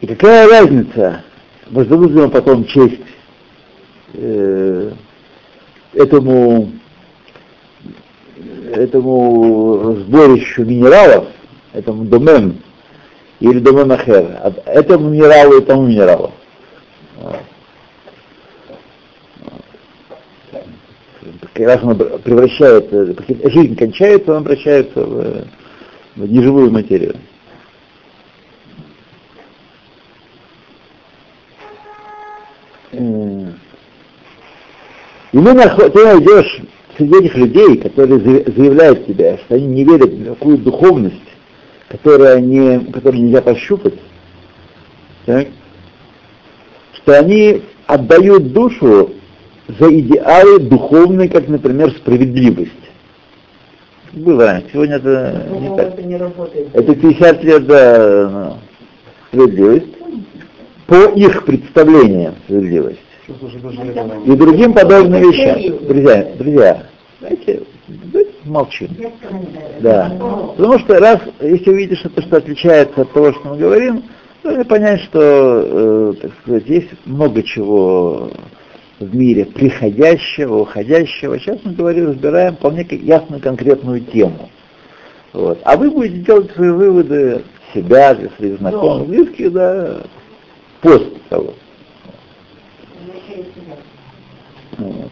И 0.01 0.07
какая 0.07 0.49
разница, 0.49 1.25
воздадут 1.71 2.13
ли 2.13 2.21
мы 2.21 2.29
потом 2.29 2.65
честь 2.67 3.01
э, 4.15 4.93
этому, 5.93 6.71
этому 8.73 9.97
сборищу 10.01 10.65
минералов, 10.65 11.27
этому 11.73 12.05
домен, 12.05 12.59
или 13.41 13.59
домен 13.59 13.91
ахер, 13.91 14.39
от 14.41 14.67
этому 14.67 15.11
минералу 15.11 15.59
и 15.59 15.65
тому 15.65 15.87
минералу. 15.87 16.33
Раз 21.55 21.83
он 21.83 21.99
превращает, 21.99 22.89
жизнь 23.53 23.75
кончается, 23.75 24.31
он 24.31 24.39
обращается 24.39 25.05
в, 25.05 25.45
в 26.15 26.31
неживую 26.31 26.71
материю. 26.71 27.17
И 32.92 32.96
мы 35.38 35.53
наход- 35.53 35.92
ты 35.92 36.05
найдешь 36.05 36.61
среди 36.96 37.18
этих 37.18 37.37
людей, 37.37 37.77
которые 37.79 38.18
заяв- 38.20 38.57
заявляют 38.57 39.07
тебе, 39.07 39.38
что 39.44 39.55
они 39.57 39.66
не 39.66 39.85
верят 39.85 40.11
в 40.11 40.24
какую 40.35 40.59
духовность, 40.59 41.16
которую, 41.88 42.35
они, 42.35 42.87
которую 42.92 43.24
нельзя 43.24 43.42
пощупать, 43.42 43.94
так, 45.27 45.48
что 46.94 47.18
они 47.18 47.62
отдают 47.87 48.53
душу 48.53 49.12
за 49.79 49.92
идеалы 50.01 50.61
духовные, 50.61 51.29
как, 51.29 51.48
например, 51.48 51.90
справедливость. 51.92 52.72
Было 54.12 54.46
раньше, 54.46 54.68
сегодня 54.72 54.96
это 54.96 55.46
не 55.61 55.77
так. 55.77 56.05
не 56.05 56.16
работает. 56.16 56.68
Это 56.72 56.94
50 56.94 57.44
лет 57.44 57.66
да, 57.66 58.31
ну, 58.31 58.57
справедливость. 59.29 59.98
По 60.88 61.05
их 61.11 61.44
представлениям 61.44 62.35
справедливость. 62.44 62.98
И 63.29 64.33
другим 64.33 64.72
подобным 64.72 65.20
вещам. 65.20 65.87
Друзья, 65.87 66.33
друзья, 66.38 66.83
давайте, 67.20 67.62
давайте 67.87 68.33
молчим. 68.46 68.88
Да. 69.81 70.11
Потому 70.57 70.79
что 70.79 70.98
раз, 70.98 71.20
если 71.42 71.70
увидишь 71.70 71.98
что-то, 71.98 72.22
что 72.22 72.38
отличается 72.38 73.03
от 73.03 73.12
того, 73.12 73.33
что 73.35 73.51
мы 73.51 73.59
говорим, 73.59 74.03
то 74.42 74.64
понять, 74.64 75.03
что, 75.03 75.20
э, 75.20 76.12
так 76.22 76.31
сказать, 76.40 76.66
есть 76.66 76.88
много 77.05 77.42
чего 77.42 78.31
в 78.98 79.14
мире 79.14 79.44
приходящего, 79.44 80.61
уходящего. 80.61 81.38
Сейчас 81.38 81.59
мы 81.64 81.72
говорим, 81.74 82.07
разбираем 82.07 82.57
вполне 82.57 82.87
ясную 82.90 83.42
конкретную 83.42 84.01
тему. 84.01 84.48
Вот. 85.35 85.61
А 85.64 85.77
вы 85.77 85.90
будете 85.90 86.20
делать 86.20 86.51
свои 86.53 86.70
выводы 86.70 87.42
себя, 87.74 88.14
для 88.14 88.31
своих 88.31 88.57
знакомых, 88.57 89.07
близких, 89.07 89.53
да, 89.53 89.98
после 90.81 91.11
того. 91.29 91.55
Вот. 94.77 95.11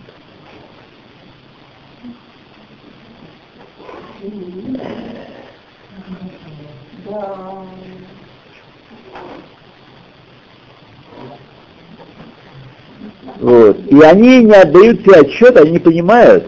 Вот. 13.40 13.78
И 13.86 14.00
они 14.00 14.44
не 14.44 14.52
отдают 14.52 15.02
себе 15.02 15.20
отчет, 15.20 15.56
они 15.56 15.72
не 15.72 15.78
понимают, 15.78 16.44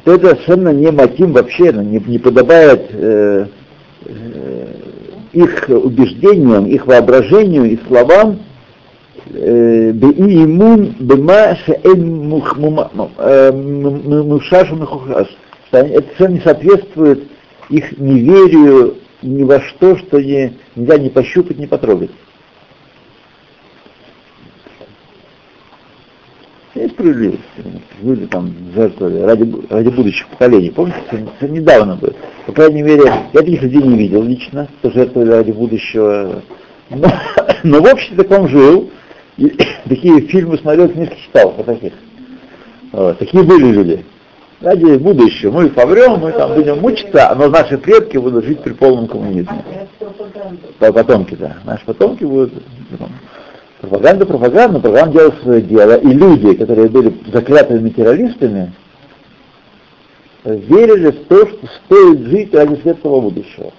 что 0.00 0.14
это 0.14 0.28
совершенно 0.28 0.70
не 0.70 0.90
мотив 0.90 1.30
вообще, 1.30 1.72
ну, 1.72 1.82
не, 1.82 1.98
не 1.98 2.18
подобает 2.18 2.88
э, 2.92 3.46
э, 4.06 4.66
их 5.32 5.68
убеждениям, 5.68 6.66
их 6.66 6.86
воображению 6.86 7.64
и 7.64 7.78
словам 7.86 8.40
э, 9.26 9.92
беимун 9.92 10.94
бема 10.98 11.56
шеэн 11.64 12.32
э, 13.18 13.52
мушаш 13.52 14.68
они- 15.72 15.90
Это 15.92 16.06
совершенно 16.16 16.34
не 16.34 16.40
соответствует 16.40 17.28
их 17.68 17.98
неверию 17.98 18.96
ни 19.22 19.42
во 19.42 19.60
что, 19.60 19.96
что 19.96 20.20
не, 20.20 20.54
нельзя 20.76 20.98
не 20.98 21.10
пощупать, 21.10 21.58
не 21.58 21.66
потрогать. 21.66 22.10
Есть 26.78 26.94
справедливость. 26.94 27.40
Люди 28.02 28.26
там 28.26 28.54
жертвовали 28.72 29.20
ради, 29.22 29.52
ради 29.68 29.88
будущих 29.88 30.28
поколений. 30.28 30.70
Помните, 30.70 30.98
это, 31.10 31.48
недавно 31.50 31.96
было. 31.96 32.12
По 32.46 32.52
крайней 32.52 32.82
мере, 32.82 33.02
я 33.32 33.40
таких 33.40 33.62
людей 33.62 33.82
не 33.82 33.98
видел 33.98 34.22
лично, 34.22 34.68
кто 34.78 34.92
жертвовали 34.92 35.30
ради 35.30 35.50
будущего. 35.50 36.40
Но, 36.90 37.08
но 37.64 37.82
в 37.82 37.86
общем 37.86 38.14
таком 38.14 38.48
жил. 38.48 38.90
И 39.38 39.58
такие 39.88 40.20
фильмы 40.22 40.56
смотрел, 40.58 40.88
книжки 40.88 41.16
читал 41.26 41.50
по 41.50 41.64
таких. 41.64 41.94
Вот, 42.92 43.18
такие 43.18 43.42
были 43.42 43.72
люди. 43.72 44.04
Ради 44.60 44.98
будущего. 44.98 45.50
Мы 45.50 45.70
помрем, 45.70 46.20
мы 46.20 46.30
там 46.30 46.54
будем 46.54 46.78
мучиться, 46.78 47.34
но 47.36 47.48
наши 47.48 47.76
предки 47.76 48.18
будут 48.18 48.44
жить 48.44 48.62
при 48.62 48.72
полном 48.72 49.08
коммунизме. 49.08 49.64
Потомки, 50.78 51.34
да. 51.34 51.56
Наши 51.64 51.84
потомки 51.84 52.22
будут... 52.22 52.52
Пропаганда, 53.80 54.26
пропаганда, 54.26 54.80
пропаганда 54.80 55.12
делала 55.12 55.34
свое 55.42 55.62
дело. 55.62 55.96
И 55.98 56.08
люди, 56.08 56.54
которые 56.54 56.88
были 56.88 57.14
заклятыми 57.32 57.90
террористами, 57.90 58.72
верили 60.44 61.10
в 61.10 61.26
то, 61.26 61.46
что 61.46 61.66
стоит 61.84 62.20
жить 62.26 62.54
ради 62.54 62.80
светлого 62.80 63.20
будущего. 63.20 63.72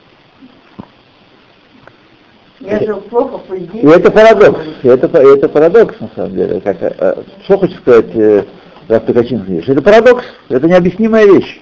Я 2.62 2.80
жил 2.80 3.02
плохо, 3.02 3.42
И 3.54 3.88
это 3.88 4.12
парадокс. 4.12 4.60
И 4.84 4.88
это, 4.88 5.08
это 5.18 5.50
парадокс, 5.50 6.00
на 6.00 6.10
самом 6.16 6.36
деле. 6.36 6.60
Как, 6.62 6.78
э, 6.82 7.24
что 7.46 7.58
хочет 7.58 7.78
сказать 7.78 8.14
э, 8.16 8.44
Рав 8.90 9.06
Токачин 9.06 9.44
Это 9.66 9.82
парадокс, 9.82 10.26
это 10.50 10.68
необъяснимая 10.68 11.26
вещь. 11.26 11.62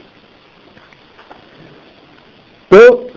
То 2.69 3.09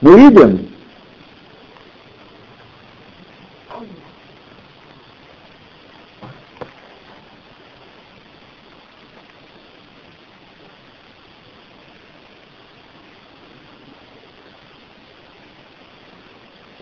мы 0.00 0.18
видим, 0.18 0.69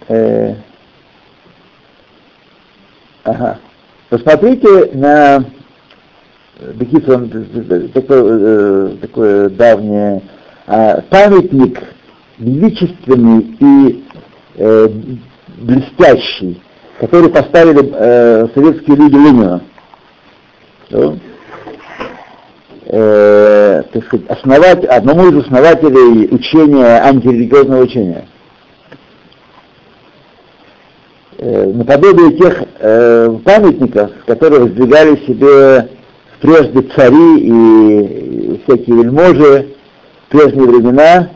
э, 0.09 0.55
ага. 3.25 3.59
Посмотрите 4.11 4.91
на 4.95 5.45
Бекисон, 6.75 7.91
такое, 7.93 8.97
такое 8.97 9.49
давнее 9.51 10.23
а, 10.67 11.01
памятник 11.11 11.79
величественный 12.39 13.57
и 13.59 14.05
э, 14.57 14.89
блестящий, 15.59 16.61
который 17.01 17.31
поставили 17.31 17.91
э, 17.91 18.49
советские 18.55 18.97
люди 18.97 19.15
Ленина. 19.15 19.63
Э, 22.91 23.83
так 23.93 24.05
сказать, 24.07 24.27
основать, 24.29 24.85
одному 24.85 25.29
из 25.29 25.45
основателей 25.45 26.29
учения, 26.35 27.03
антирелигиозного 27.03 27.83
учения. 27.83 28.27
Э, 31.37 31.67
наподобие 31.67 32.33
тех 32.37 32.63
э, 32.81 33.39
памятников, 33.45 34.11
которые 34.27 34.63
воздвигали 34.63 35.17
себе 35.27 35.89
прежде 36.41 36.83
цари 36.97 37.39
и, 37.39 38.61
всякие 38.65 38.97
вельможи 38.97 39.69
в 40.27 40.31
прежние 40.31 40.67
времена, 40.67 41.31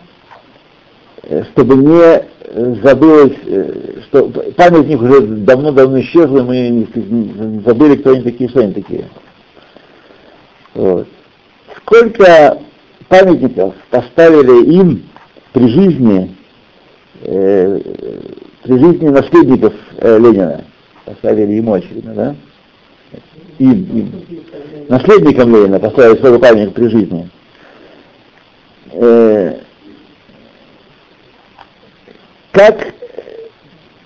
э, 1.23 1.45
чтобы 1.53 1.77
не 1.77 2.81
забылось, 2.83 3.37
э, 3.47 4.01
что 4.09 4.29
памятник 4.57 5.01
уже 5.01 5.21
давно-давно 5.21 6.01
исчезла, 6.01 6.39
и 6.39 6.43
мы 6.43 7.63
забыли, 7.65 7.97
кто 7.97 8.11
они 8.11 8.23
такие, 8.23 8.51
что 8.51 8.61
они 8.61 8.73
такие. 8.73 9.05
Вот. 10.75 11.07
Сколько 11.77 12.59
памятников 13.09 13.75
поставили 13.91 14.65
им 14.75 15.05
при 15.53 15.69
жизни 15.69 16.37
э, 17.23 17.81
при 18.63 18.79
жизни 18.79 19.09
наследников 19.09 19.75
э, 19.99 20.19
Ленина. 20.19 20.65
Поставили 21.05 21.53
ему, 21.53 21.75
очевидно, 21.75 22.15
да? 22.15 22.37
Им, 23.59 23.73
им. 23.73 24.13
Наследникам 24.89 25.55
Ленина 25.55 25.81
поставили 25.81 26.19
свой 26.19 26.39
памятник 26.39 26.75
при 26.75 26.89
жизни. 26.89 27.31
Э, 28.93 29.57
как 32.53 32.95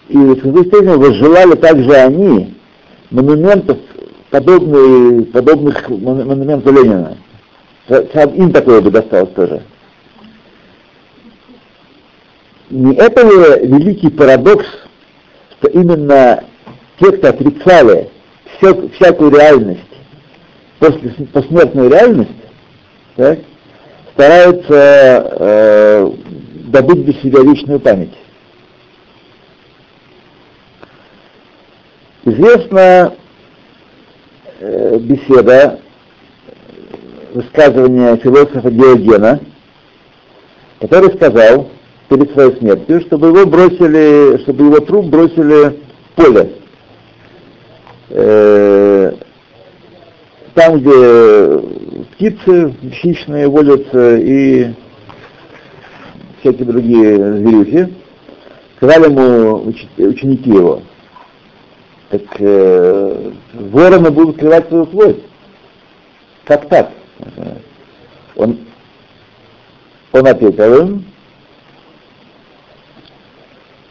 и 0.08 0.16
в 0.16 0.40
Святой 0.40 0.96
возжелали 0.96 1.54
также 1.56 1.92
они 1.92 2.54
монументов, 3.10 3.78
подобных, 4.30 5.32
подобных 5.32 5.88
монументу 5.88 6.72
Ленина. 6.72 7.16
Им 7.88 8.52
такое 8.52 8.80
бы 8.80 8.90
досталось 8.90 9.32
тоже 9.34 9.62
не 12.70 12.94
это 12.94 13.22
ли 13.22 13.66
великий 13.66 14.10
парадокс, 14.10 14.66
что 15.58 15.68
именно 15.68 16.44
те, 16.98 17.12
кто 17.12 17.28
отрицали 17.28 18.10
все, 18.56 18.88
всякую 18.90 19.30
реальность, 19.30 19.80
после, 20.78 21.10
посмертную 21.32 21.90
реальность, 21.90 22.30
так, 23.16 23.38
стараются 24.12 25.36
э, 25.38 26.12
добыть 26.68 27.04
для 27.04 27.14
себя 27.20 27.42
вечную 27.42 27.80
память. 27.80 28.14
Известна 32.24 33.14
э, 34.58 34.98
беседа, 34.98 35.78
высказывание 37.32 38.16
философа 38.16 38.70
Диогена, 38.70 39.40
который 40.80 41.14
сказал, 41.14 41.70
перед 42.08 42.32
своей 42.32 42.56
смертью, 42.56 43.00
чтобы 43.02 43.28
его 43.28 43.46
бросили, 43.46 44.38
чтобы 44.42 44.64
его 44.66 44.80
труп 44.80 45.06
бросили 45.06 45.80
в 46.10 46.14
поле. 46.14 46.52
Э, 48.10 49.12
там, 50.54 50.78
где 50.78 51.58
птицы 52.12 52.74
хищные 52.92 53.48
водятся 53.48 54.16
и 54.16 54.72
всякие 56.40 56.64
другие 56.66 57.16
зверюхи, 57.38 57.92
сказали 58.76 59.10
ему 59.10 59.72
ученики 59.98 60.50
его, 60.50 60.82
так 62.10 62.22
э, 62.38 63.32
вороны 63.52 64.10
будут 64.10 64.38
клевать 64.38 64.68
свою 64.68 64.86
плоть. 64.86 65.22
Как 66.44 66.68
так? 66.68 66.92
Он, 68.36 68.58
он 70.12 70.26
ответил 70.26 70.82
им, 70.82 71.04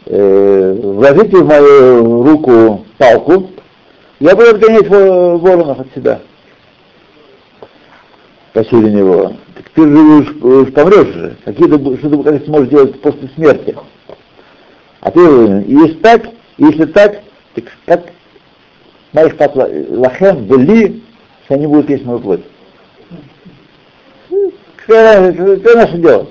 вложите 0.06 1.36
в 1.36 1.46
мою 1.46 2.22
руку 2.22 2.84
палку, 2.98 3.50
я 4.20 4.34
буду 4.34 4.50
отгонять 4.50 4.88
воронов 4.88 5.80
от 5.80 5.88
себя. 5.94 6.20
Просили 8.52 8.90
него. 8.90 9.32
Так 9.54 9.68
ты 9.74 9.82
же 9.82 9.98
уж, 9.98 10.30
уж 10.42 10.72
помрешь 10.72 11.14
же. 11.14 11.36
Какие 11.44 11.68
ты, 11.68 11.98
что 11.98 12.10
ты 12.10 12.22
как 12.22 12.44
сможешь 12.44 12.68
делать 12.70 13.00
после 13.00 13.28
смерти? 13.34 13.76
А 15.00 15.10
ты 15.10 15.20
если 15.20 15.94
так, 15.94 16.22
если 16.56 16.84
так, 16.86 17.20
так 17.54 17.64
как 17.84 18.06
Маиш 19.12 19.34
Пат 19.34 19.54
Лахем, 19.54 20.46
Вели, 20.46 21.02
что 21.44 21.54
они 21.54 21.66
будут 21.66 21.90
есть 21.90 22.04
мою 22.04 22.20
плоть. 22.20 22.40
Какое, 24.76 25.32
какое 25.32 25.74
наше 25.74 25.98
дело? 25.98 26.26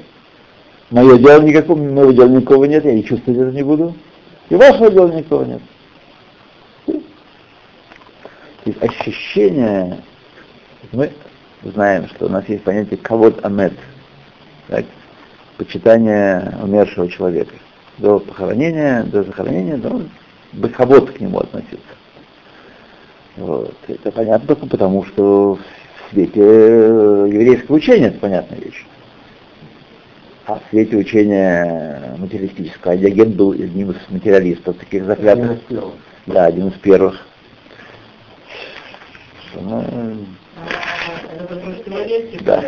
Мое 0.92 1.18
дело 1.18 1.42
никакого, 1.42 1.78
моего 1.80 2.12
дела 2.12 2.28
никакого 2.28 2.66
нет, 2.66 2.86
я 2.86 2.92
и 2.92 3.04
чувствовать 3.04 3.40
это 3.40 3.52
не 3.52 3.64
буду. 3.64 3.96
И 4.50 4.56
вашего 4.56 4.92
дела 4.92 5.08
никакого 5.10 5.46
нет. 5.46 5.62
То 6.86 6.94
есть 8.66 8.84
ощущение, 8.84 9.98
мы 10.92 11.12
знаем, 11.64 12.08
что 12.10 12.26
у 12.28 12.30
нас 12.30 12.48
есть 12.48 12.64
понятие 12.64 12.98
кавод 12.98 13.44
амет, 13.44 13.74
так, 14.68 14.86
почитание 15.58 16.56
умершего 16.62 17.10
человека. 17.10 17.56
До 17.98 18.20
похоронения, 18.20 19.04
до 19.04 19.24
захоронения, 19.24 19.78
до 19.78 20.02
бахавод 20.54 21.12
к 21.12 21.20
нему 21.20 21.40
относиться. 21.40 21.80
Вот. 23.38 23.76
Это 23.88 24.12
понятно 24.12 24.48
только 24.48 24.68
потому, 24.68 25.04
что 25.06 25.56
в 25.56 26.12
свете 26.12 26.42
еврейского 26.42 27.78
учения 27.78 28.08
это 28.08 28.20
понятная 28.20 28.60
вещь 28.60 28.86
а 30.48 30.56
в 30.56 30.62
свете 30.70 30.96
учения 30.98 32.16
материалистического. 32.18 32.94
А 32.94 32.98
Диоген 32.98 33.32
был 33.32 33.52
одним 33.52 33.92
из 33.92 33.98
материалистов, 34.10 34.78
таких 34.78 35.06
заклятых. 35.06 35.52
Один 35.52 35.58
из 35.58 35.60
первых. 35.68 35.94
Да, 36.28 36.46
один 36.46 36.68
из 36.68 36.74
первых. 36.80 37.26
Ну, 39.56 40.26
да. 42.42 42.60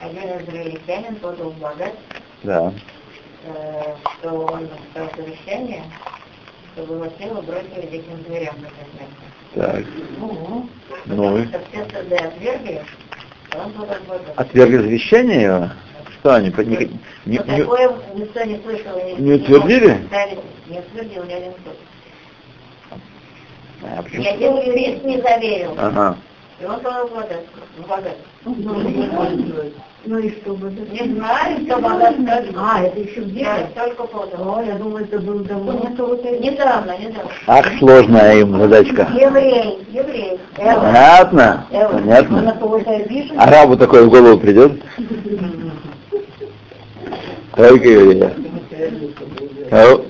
один 0.00 0.42
израильтянин 0.42 1.16
подал 1.16 1.50
в 1.50 1.58
Багат, 1.58 1.92
Да. 2.42 2.72
э, 3.46 3.94
что 4.18 4.30
он 4.30 4.62
написал 4.62 5.10
завещание, 5.16 5.82
чтобы 6.74 6.94
его 6.94 7.06
тело 7.18 7.40
бросили 7.42 7.86
диким 7.90 8.22
зверям 8.26 8.56
на. 8.60 8.68
Так. 9.54 9.84
Ну, 10.18 10.68
Ну 11.06 11.38
и? 11.38 11.46
что 11.46 11.60
все 11.70 11.82
отвергли, 11.82 12.82
Отвергли 14.36 14.78
завещание 14.78 15.42
его? 15.42 15.70
Что 16.20 16.34
они? 16.34 16.50
Не, 16.50 16.76
не- 16.76 16.76
не- 17.26 17.38
не 17.38 17.38
Не 19.18 19.32
утвердили? 19.34 20.08
Не 20.66 20.78
утвердил, 20.78 21.24
я 21.28 21.40
не. 21.40 21.52
А, 23.82 24.02
почему? 24.02 24.22
Я 24.22 24.32
юрист 24.32 25.04
не 25.04 25.20
заверил. 25.20 25.74
Ага. 25.78 26.16
И 26.60 26.64
он 26.64 26.80
Багат. 26.82 27.44
В 27.76 27.88
Багат. 27.88 28.16
Ну 30.06 30.18
и 30.18 30.30
что 30.30 30.54
бы 30.54 30.68
это? 30.68 30.92
Не 30.92 31.14
знаю, 31.14 31.60
что 31.66 31.78
скажет. 31.78 32.54
А, 32.56 32.82
это 32.82 33.00
еще 33.00 33.22
где? 33.22 33.46
только 33.74 34.04
подал. 34.04 34.58
О, 34.58 34.62
я 34.62 34.74
думаю, 34.74 35.04
это 35.04 35.18
было 35.18 35.42
давно. 35.42 35.72
Недавно, 35.72 36.96
недавно. 36.98 37.30
Ах, 37.46 37.66
сложная 37.78 38.40
им 38.40 38.58
задачка. 38.58 39.08
Еврей, 39.14 39.78
еврей. 39.90 40.38
Понятно? 40.54 41.66
Понятно. 41.70 42.56
Арабу 43.38 43.76
такое 43.76 44.04
в 44.04 44.10
голову 44.10 44.38
придет? 44.38 44.80
Только 47.56 47.88
еврея. 47.88 48.32
Ау. 49.72 50.04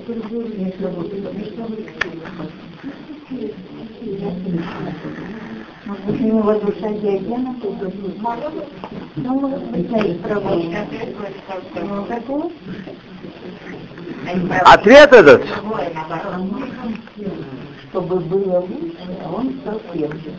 Возвышать 6.06 7.00
диагена? 7.00 7.56
Ну, 9.16 9.50
какого? 12.06 12.50
Ответ 14.64 15.12
этот. 15.12 15.46
Другое, 15.46 15.92
наоборот. 15.94 16.50
Чтобы 17.88 18.20
было 18.20 18.60
лучше, 18.60 19.18
а 19.24 19.32
он 19.32 19.54
стал 19.62 19.80
крепче. 19.92 20.32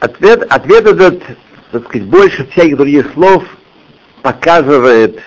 Ответ, 0.00 0.42
ответ 0.50 0.86
этот, 0.86 1.22
так 1.70 1.84
сказать, 1.84 2.08
больше 2.08 2.46
всяких 2.48 2.76
других 2.76 3.12
слов 3.12 3.44
показывает 4.22 5.20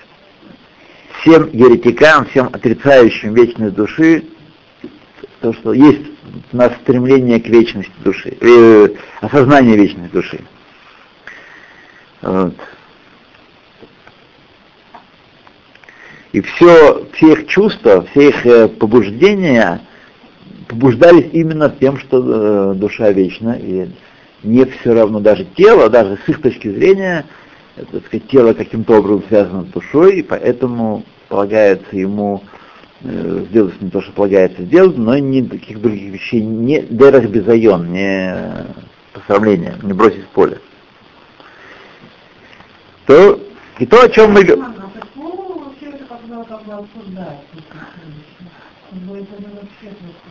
всем 1.22 1.50
еретикам, 1.52 2.26
всем 2.26 2.48
отрицающим 2.48 3.34
вечность 3.34 3.76
души, 3.76 4.26
то, 5.42 5.54
что 5.54 5.74
есть 5.74 6.19
у 6.52 6.58
нас 6.58 6.74
стремление 6.82 7.40
к 7.40 7.48
вечности 7.48 7.94
души, 8.04 8.38
э, 8.40 8.90
осознание 9.22 9.76
вечности 9.76 10.14
души. 10.14 10.40
Вот. 12.22 12.56
И 16.32 16.42
все, 16.42 17.08
все 17.14 17.34
их 17.34 17.48
чувства, 17.48 18.06
все 18.12 18.30
их 18.30 18.46
э, 18.46 18.68
побуждения 18.68 19.82
побуждались 20.68 21.30
именно 21.34 21.70
тем, 21.70 21.98
что 21.98 22.72
э, 22.72 22.74
душа 22.76 23.12
вечна, 23.12 23.58
и 23.60 23.90
не 24.44 24.66
все 24.66 24.94
равно 24.94 25.20
даже 25.20 25.46
тело, 25.56 25.90
даже 25.90 26.20
с 26.24 26.30
их 26.30 26.42
точки 26.42 26.70
зрения, 26.70 27.26
э, 27.76 27.84
так 27.92 28.06
сказать, 28.06 28.28
тело 28.28 28.54
каким-то 28.54 29.00
образом 29.00 29.24
связано 29.28 29.64
с 29.64 29.68
душой, 29.68 30.20
и 30.20 30.24
поэтому 30.24 31.04
полагается 31.30 31.96
ему 31.96 32.44
сделать 33.02 33.82
не 33.82 33.90
то, 33.90 34.02
что 34.02 34.12
полагается 34.12 34.62
сделать, 34.64 34.98
но 34.98 35.16
и 35.16 35.22
никаких 35.22 35.82
других 35.82 36.14
вещей, 36.14 36.42
не 36.42 36.82
дерах 36.82 37.26
безайон, 37.26 37.92
не 37.92 38.34
э, 38.34 38.66
посрамление, 39.14 39.76
не 39.84 39.94
бросить 39.94 40.24
в 40.26 40.28
поле. 40.30 40.60
То, 43.06 43.40
и 43.80 43.86
то, 43.86 44.02
о 44.04 44.10
чем 44.10 44.34
мы 44.34 44.44
г- 44.44 44.58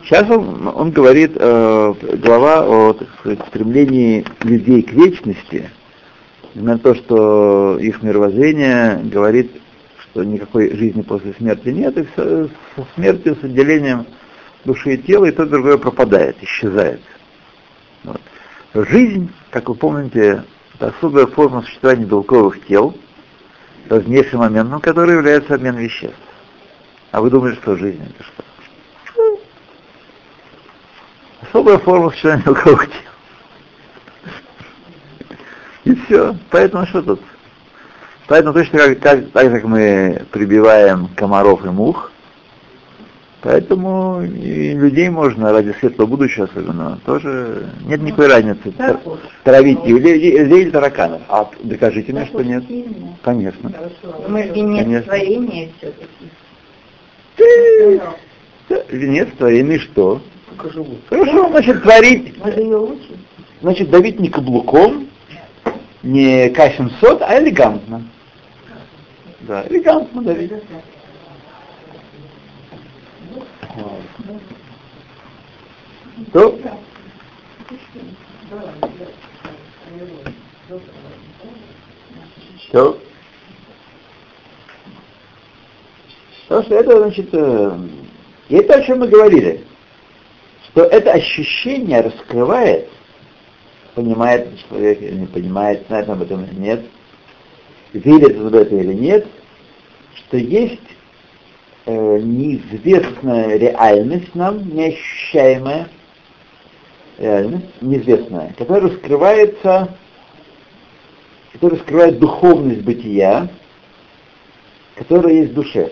Сейчас 0.03 0.29
он, 0.29 0.67
он 0.67 0.91
говорит, 0.91 1.31
э, 1.35 1.93
глава 2.23 2.65
о 2.65 2.93
так 2.93 3.07
сказать, 3.19 3.39
стремлении 3.47 4.25
людей 4.43 4.81
к 4.81 4.91
вечности, 4.91 5.69
на 6.55 6.77
то, 6.77 6.95
что 6.95 7.77
их 7.79 8.01
мировоззрение 8.01 8.99
говорит, 9.03 9.61
что 10.19 10.25
никакой 10.25 10.75
жизни 10.75 11.01
после 11.01 11.33
смерти 11.33 11.69
нет, 11.69 11.97
и 11.97 12.03
все, 12.03 12.49
со 12.75 12.85
смертью, 12.95 13.37
с 13.39 13.43
отделением 13.43 14.05
души 14.65 14.95
и 14.95 14.97
тела, 14.97 15.25
и 15.25 15.31
то 15.31 15.43
и 15.43 15.47
другое 15.49 15.77
пропадает, 15.77 16.35
исчезает. 16.41 16.99
Вот. 18.03 18.19
Жизнь, 18.73 19.31
как 19.49 19.69
вы 19.69 19.75
помните, 19.75 20.43
это 20.75 20.87
особая 20.87 21.25
форма 21.25 21.61
существования 21.61 22.03
белковых 22.03 22.65
тел, 22.67 22.97
важнейший 23.87 24.39
момент, 24.39 24.69
ну, 24.69 24.81
который 24.81 25.15
является 25.15 25.55
обмен 25.55 25.77
веществ. 25.77 26.17
А 27.11 27.21
вы 27.21 27.29
думаете, 27.29 27.61
что 27.61 27.77
жизнь 27.77 28.03
это 28.03 28.23
что? 28.23 28.43
Особая 31.43 31.77
форма 31.77 32.09
существования 32.09 32.43
белковых 32.43 32.87
тел. 32.87 32.99
И 35.85 35.95
все. 35.95 36.35
Поэтому 36.49 36.85
что 36.87 37.01
тут? 37.01 37.21
Поэтому 38.29 38.53
точно 38.53 38.77
как, 38.79 38.99
как, 38.99 39.31
так 39.31 39.45
же, 39.49 39.55
как 39.55 39.63
мы 39.65 40.21
прибиваем 40.31 41.07
комаров 41.15 41.65
и 41.65 41.69
мух, 41.69 42.11
поэтому 43.41 44.21
и 44.21 44.73
людей 44.73 45.09
можно 45.09 45.51
ради 45.51 45.73
светлого 45.79 46.09
будущего 46.09 46.45
особенно 46.45 46.99
тоже 47.07 47.69
нет 47.85 48.01
никакой 48.01 48.27
разницы 48.27 48.69
тр- 48.77 48.99
травить 49.43 49.83
людей, 49.83 50.37
людей 50.37 50.61
или 50.61 50.69
тараканов. 50.69 51.23
А 51.27 51.49
докажите 51.63 52.13
мне, 52.13 52.27
что 52.27 52.43
нет. 52.43 52.63
Конечно. 53.23 53.71
Мы 54.27 54.43
же 54.43 54.49
венец 54.53 54.83
Конечно. 54.83 55.01
творения 55.05 55.69
все-таки. 55.79 56.29
Венец 58.89 59.29
творения 59.39 59.79
что? 59.79 60.21
Только 60.55 60.71
живут. 60.71 60.99
Хорошо, 61.09 61.49
значит, 61.49 61.81
творить, 61.81 62.35
Мы 62.43 62.51
же 62.51 62.59
ее 62.59 62.77
учим. 62.77 63.17
значит, 63.61 63.89
давить 63.89 64.19
не 64.19 64.29
каблуком, 64.29 65.07
не 66.03 66.49
касим 66.49 66.91
сот, 67.01 67.23
а 67.23 67.41
элегантно. 67.41 68.03
Да, 69.41 69.65
элегантно 69.67 70.21
давить. 70.21 70.51
То, 76.33 76.59
то, 82.71 82.99
Потому 86.49 86.65
что 86.65 86.75
это, 86.75 86.97
значит, 86.97 87.29
э, 87.31 87.77
и 88.49 88.55
это 88.55 88.73
о 88.73 88.81
чем 88.81 88.99
мы 88.99 89.07
говорили, 89.07 89.63
что 90.63 90.81
это 90.81 91.11
ощущение 91.11 92.01
раскрывает, 92.01 92.89
понимает 93.93 94.49
человек 94.67 94.99
или 94.99 95.13
не 95.13 95.25
понимает, 95.27 95.85
знает 95.87 96.09
об 96.09 96.23
этом 96.23 96.45
или 96.45 96.55
нет, 96.55 96.85
верит 97.93 98.37
в 98.37 98.53
это 98.53 98.75
или 98.75 98.93
нет, 98.93 99.27
что 100.15 100.37
есть 100.37 100.79
э, 101.85 102.19
неизвестная 102.19 103.57
реальность 103.57 104.35
нам, 104.35 104.75
неощущаемая 104.75 105.89
реальность, 107.17 107.81
неизвестная, 107.81 108.53
которая 108.57 108.89
раскрывается, 108.89 109.97
которая 111.53 111.79
раскрывает 111.79 112.19
духовность 112.19 112.81
бытия, 112.81 113.49
которая 114.95 115.33
есть 115.33 115.51
в 115.51 115.55
душе. 115.55 115.91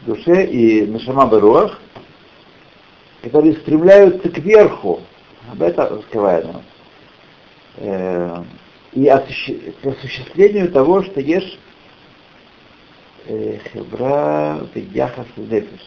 В 0.00 0.06
душе 0.06 0.46
и 0.46 0.86
нашама 0.86 1.26
баруах, 1.26 1.78
которые 3.22 3.54
стремляются 3.54 4.30
к 4.30 4.38
верху, 4.38 5.00
об 5.52 5.62
этом 5.62 5.98
раскрывает 5.98 6.46
нам. 6.46 6.62
Э, 7.76 8.42
и 8.92 9.06
к 9.06 9.86
осуществлению 9.86 10.70
того, 10.70 11.02
что 11.02 11.20
есть 11.20 11.58
э, 13.26 13.58
хебра 13.72 14.66
яхас 14.74 15.26
нефиш. 15.36 15.80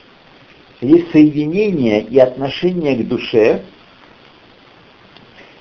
Есть 0.82 1.12
соединение 1.12 2.02
и 2.02 2.18
отношение 2.20 2.96
к 2.96 3.08
душе, 3.08 3.64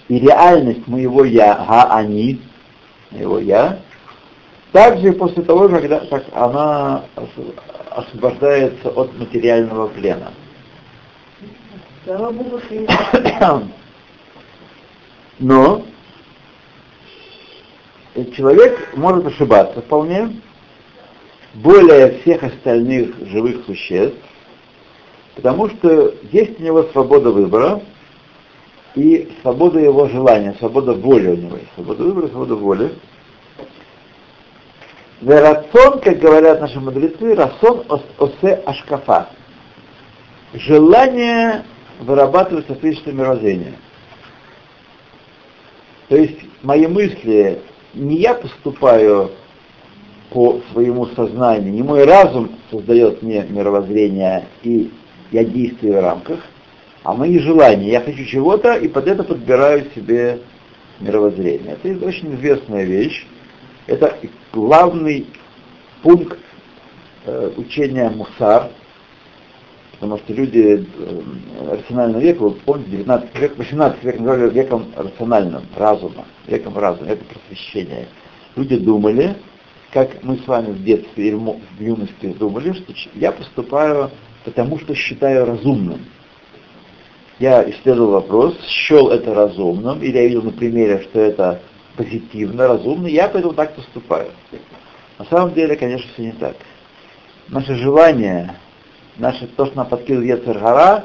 и 0.08 0.18
реальность 0.18 0.86
моего 0.86 1.24
я, 1.24 1.54
га 1.54 1.94
они, 1.96 2.40
моего 3.10 3.38
я, 3.38 3.80
также 4.72 5.12
после 5.12 5.42
того, 5.42 5.68
когда 5.68 6.00
как 6.06 6.24
она 6.32 7.04
ос- 7.16 7.54
освобождается 7.90 8.88
от 8.88 9.16
материального 9.18 9.88
плена. 9.88 10.32
Но 15.38 15.84
человек 18.36 18.96
может 18.96 19.26
ошибаться 19.26 19.80
вполне, 19.80 20.40
более 21.54 22.20
всех 22.20 22.42
остальных 22.42 23.14
живых 23.28 23.64
существ, 23.66 24.18
потому 25.34 25.68
что 25.68 26.14
есть 26.30 26.58
у 26.60 26.62
него 26.62 26.84
свобода 26.84 27.30
выбора, 27.30 27.82
и 28.94 29.32
свобода 29.40 29.78
его 29.78 30.06
желания, 30.08 30.54
свобода 30.58 30.92
воли 30.92 31.28
у 31.28 31.36
него 31.36 31.56
есть, 31.56 31.72
свобода 31.74 32.02
выбора, 32.02 32.28
свобода 32.28 32.54
воли. 32.56 32.92
Верацон, 35.22 36.00
как 36.00 36.18
говорят 36.18 36.60
наши 36.60 36.78
мудрецы, 36.80 37.34
расон 37.34 37.84
осе 38.18 38.54
ашкафа. 38.66 39.30
Желание 40.52 41.64
вырабатывает 42.00 42.66
соответствующее 42.66 43.14
мировоззрение. 43.18 43.74
То 46.08 46.16
есть 46.16 46.40
мои 46.62 46.86
мысли, 46.86 47.62
не 47.94 48.16
я 48.16 48.34
поступаю 48.34 49.30
по 50.30 50.60
своему 50.72 51.06
сознанию, 51.06 51.72
не 51.72 51.82
мой 51.82 52.04
разум 52.04 52.52
создает 52.70 53.22
мне 53.22 53.44
мировоззрение 53.48 54.46
и 54.62 54.90
я 55.30 55.44
действую 55.44 55.94
в 55.94 56.00
рамках, 56.00 56.40
а 57.02 57.14
мои 57.14 57.38
желания. 57.38 57.90
Я 57.90 58.00
хочу 58.00 58.24
чего-то 58.24 58.74
и 58.74 58.88
под 58.88 59.08
это 59.08 59.24
подбираю 59.24 59.86
себе 59.94 60.40
мировоззрение. 61.00 61.76
Это 61.82 62.06
очень 62.06 62.34
известная 62.36 62.84
вещь. 62.84 63.26
Это 63.86 64.16
главный 64.52 65.26
пункт 66.02 66.38
э, 67.24 67.50
учения 67.56 68.08
Мусар, 68.10 68.70
потому 70.02 70.18
что 70.18 70.32
люди 70.32 70.84
э, 70.98 71.20
рационального 71.70 72.20
века, 72.20 72.42
вы 72.42 72.50
помните, 72.50 72.90
19 72.90 73.38
век, 73.38 73.56
18 73.56 74.02
век 74.02 74.18
называли 74.18 74.50
веком 74.50 74.86
рациональным, 74.96 75.62
разума, 75.76 76.24
веком 76.48 76.76
разума, 76.76 77.06
веком 77.06 77.28
просвещения. 77.28 78.08
Люди 78.56 78.78
думали, 78.78 79.36
как 79.92 80.24
мы 80.24 80.38
с 80.38 80.46
вами 80.48 80.72
в 80.72 80.82
детстве 80.82 81.28
или 81.28 81.36
в 81.36 81.80
юности 81.80 82.34
думали, 82.36 82.72
что 82.72 82.92
я 83.14 83.30
поступаю 83.30 84.10
потому, 84.44 84.80
что 84.80 84.92
считаю 84.96 85.46
разумным 85.46 86.00
я 87.38 87.62
исследовал 87.70 88.10
вопрос, 88.10 88.56
счел 88.66 89.10
это 89.10 89.32
разумным, 89.32 90.02
или 90.02 90.16
я 90.16 90.26
видел 90.26 90.42
на 90.42 90.50
примере, 90.50 91.00
что 91.02 91.20
это 91.20 91.60
позитивно, 91.96 92.66
разумно, 92.66 93.06
я 93.06 93.28
поэтому 93.28 93.54
так 93.54 93.76
поступаю. 93.76 94.32
На 95.20 95.24
самом 95.26 95.54
деле, 95.54 95.76
конечно, 95.76 96.10
все 96.12 96.22
не 96.22 96.32
так. 96.32 96.56
Наше 97.48 97.76
желание, 97.76 98.56
наше, 99.16 99.46
то, 99.46 99.66
что 99.66 99.76
нам 99.76 99.88
подкидывает 99.88 100.40
Ецергара, 100.40 101.04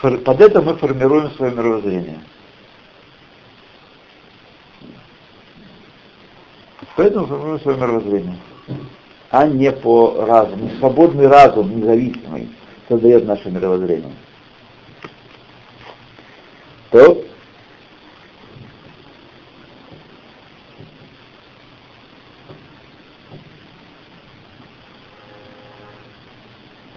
под 0.00 0.40
это 0.40 0.60
мы 0.60 0.74
формируем 0.76 1.30
свое 1.32 1.52
мировоззрение. 1.52 2.20
Поэтому 6.96 7.26
формируем 7.26 7.60
свое 7.60 7.78
мировоззрение. 7.78 8.36
А 9.30 9.46
не 9.46 9.72
по 9.72 10.24
разуму. 10.26 10.70
Свободный 10.78 11.26
разум, 11.26 11.76
независимый, 11.76 12.50
создает 12.88 13.26
наше 13.26 13.50
мировоззрение. 13.50 14.12
То 16.90 17.24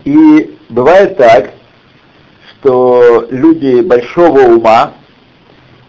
И 0.06 0.56
бывает 0.70 1.18
так, 1.18 1.52
что 2.50 3.28
люди 3.30 3.82
большого 3.82 4.40
ума 4.56 4.94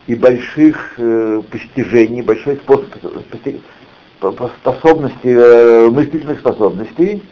и 0.07 0.15
больших 0.15 0.95
э, 0.99 1.43
постижений, 1.51 2.23
большой 2.23 2.57
способ, 2.57 2.87
способности, 4.61 5.19
э, 5.25 5.89
мыслительных 5.91 6.41
способностей, 6.41 7.23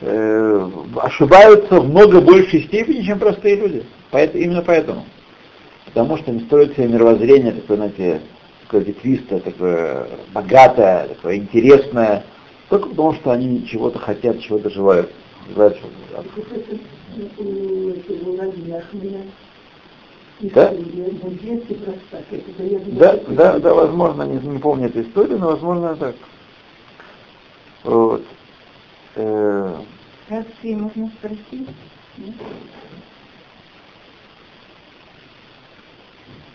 э, 0.00 0.70
ошибаются 0.96 1.80
в 1.80 1.88
много 1.88 2.20
большей 2.20 2.64
степени, 2.64 3.02
чем 3.02 3.18
простые 3.18 3.56
люди. 3.56 3.84
Поэтому, 4.10 4.42
именно 4.42 4.62
поэтому 4.62 5.06
потому 5.88 6.16
что 6.18 6.30
они 6.30 6.40
строят 6.40 6.74
себе 6.74 6.88
мировоззрение 6.88 7.52
такое, 7.52 7.76
знаете, 7.76 8.20
такое 8.62 8.80
ветвистое, 8.82 9.40
такое 9.40 10.06
богатое, 10.32 11.08
такое 11.08 11.36
интересное, 11.36 12.24
только 12.68 12.88
потому 12.90 13.14
что 13.14 13.30
они 13.30 13.66
чего-то 13.66 13.98
хотят, 13.98 14.40
чего-то 14.40 14.70
желают. 14.70 15.10
Желают 15.48 15.78
да? 20.40 20.72
Да, 22.86 23.16
да, 23.28 23.58
да, 23.58 23.74
возможно, 23.74 24.22
не, 24.22 24.38
не 24.38 24.58
помню 24.58 24.86
эту 24.86 25.02
историю, 25.02 25.38
но 25.38 25.48
возможно 25.48 25.96
так. 25.96 26.14
Вот. 27.82 28.24
Э... 29.16 29.76
Разве 30.28 30.76
можно 30.76 31.10
спросить? 31.18 31.68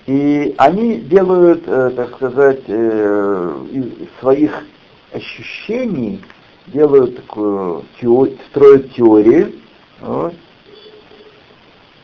И 0.06 0.54
они 0.58 1.00
делают, 1.00 1.64
э, 1.66 1.92
так 1.96 2.16
сказать, 2.16 2.64
э, 2.68 3.66
из 3.72 4.20
своих 4.20 4.66
ощущений, 5.14 6.22
делают 6.68 7.16
такую 7.16 7.86
теорию, 8.00 8.38
строят 8.50 8.94
теории, 8.94 9.56
вот, 10.02 10.34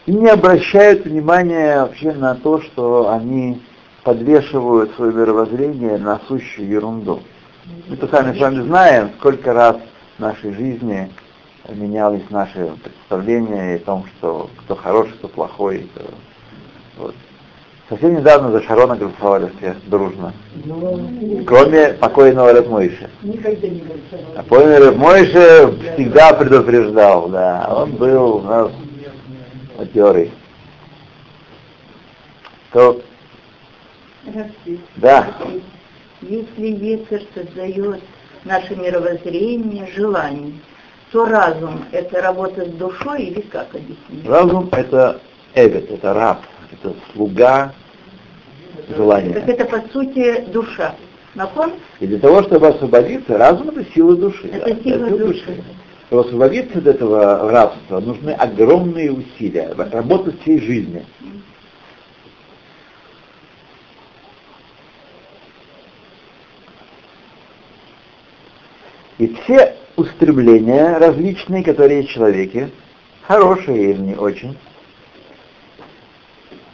и 0.05 0.11
не 0.11 0.27
обращают 0.27 1.05
внимания 1.05 1.81
вообще 1.81 2.13
на 2.13 2.35
то, 2.35 2.61
что 2.61 3.11
они 3.11 3.61
подвешивают 4.03 4.95
свое 4.95 5.13
мировоззрение 5.13 5.97
на 5.97 6.19
сущую 6.27 6.67
ерунду. 6.67 7.21
Мы-то 7.87 8.07
сами 8.07 8.35
с 8.35 8.39
вами 8.39 8.61
знаем, 8.61 9.11
сколько 9.19 9.53
раз 9.53 9.77
в 10.17 10.19
нашей 10.19 10.53
жизни 10.53 11.11
менялись 11.69 12.27
наши 12.29 12.71
представления 12.83 13.75
о 13.75 13.79
том, 13.79 14.05
что 14.17 14.49
кто 14.57 14.75
хороший, 14.75 15.13
кто 15.13 15.27
плохой. 15.27 15.87
Вот. 16.97 17.15
Совсем 17.89 18.17
недавно 18.17 18.51
за 18.51 18.61
Шарона 18.61 18.95
голосовали 18.95 19.51
все 19.57 19.75
дружно. 19.87 20.31
Кроме 21.47 21.93
покойного 21.93 22.53
Рэбмойши. 22.53 23.09
А 24.35 24.43
покойный 24.43 24.77
Рэбмойши 24.77 25.73
всегда 25.95 26.33
предупреждал, 26.33 27.29
да. 27.29 27.67
Он 27.67 27.91
был 27.93 28.35
у 28.35 28.41
нас 28.41 28.71
матерый. 29.75 30.31
То... 32.71 33.01
Да. 34.97 35.27
Если 36.21 36.67
ветер 36.73 37.23
создает 37.33 38.01
наше 38.43 38.75
мировоззрение, 38.75 39.89
желание, 39.95 40.53
то 41.11 41.25
разум— 41.25 41.85
это 41.91 42.21
работа 42.21 42.65
с 42.65 42.69
душой 42.73 43.23
или 43.23 43.41
как 43.41 43.73
объяснить? 43.73 44.27
Разум— 44.27 44.69
это 44.73 45.19
эвет, 45.55 45.89
это 45.89 46.13
раб 46.13 46.39
это 46.71 46.95
слуга 47.13 47.73
желания. 48.95 49.33
Так 49.33 49.49
это 49.49 49.65
по 49.65 49.81
сути 49.89 50.45
душа. 50.51 50.95
Након? 51.35 51.73
И 51.99 52.07
для 52.07 52.19
того, 52.19 52.43
чтобы 52.43 52.67
освободиться, 52.67 53.37
разум 53.37 53.69
это 53.69 53.85
сила 53.93 54.15
души. 54.15 54.47
Это 54.51 54.73
да, 54.73 54.83
сила 54.83 55.05
это 55.05 55.17
души. 55.17 55.45
души. 55.45 55.63
Чтобы 56.07 56.21
освободиться 56.23 56.79
от 56.79 56.87
этого 56.87 57.51
рабства, 57.51 57.99
нужны 57.99 58.31
огромные 58.31 59.11
усилия, 59.11 59.73
работа 59.91 60.33
всей 60.41 60.59
жизни. 60.59 61.05
И 69.19 69.35
все 69.43 69.75
устремления 69.97 70.97
различные, 70.97 71.63
которые 71.63 71.99
есть 71.99 72.09
в 72.09 72.13
человеке, 72.13 72.71
хорошие 73.27 73.91
или 73.91 73.99
не 73.99 74.15
очень, 74.15 74.57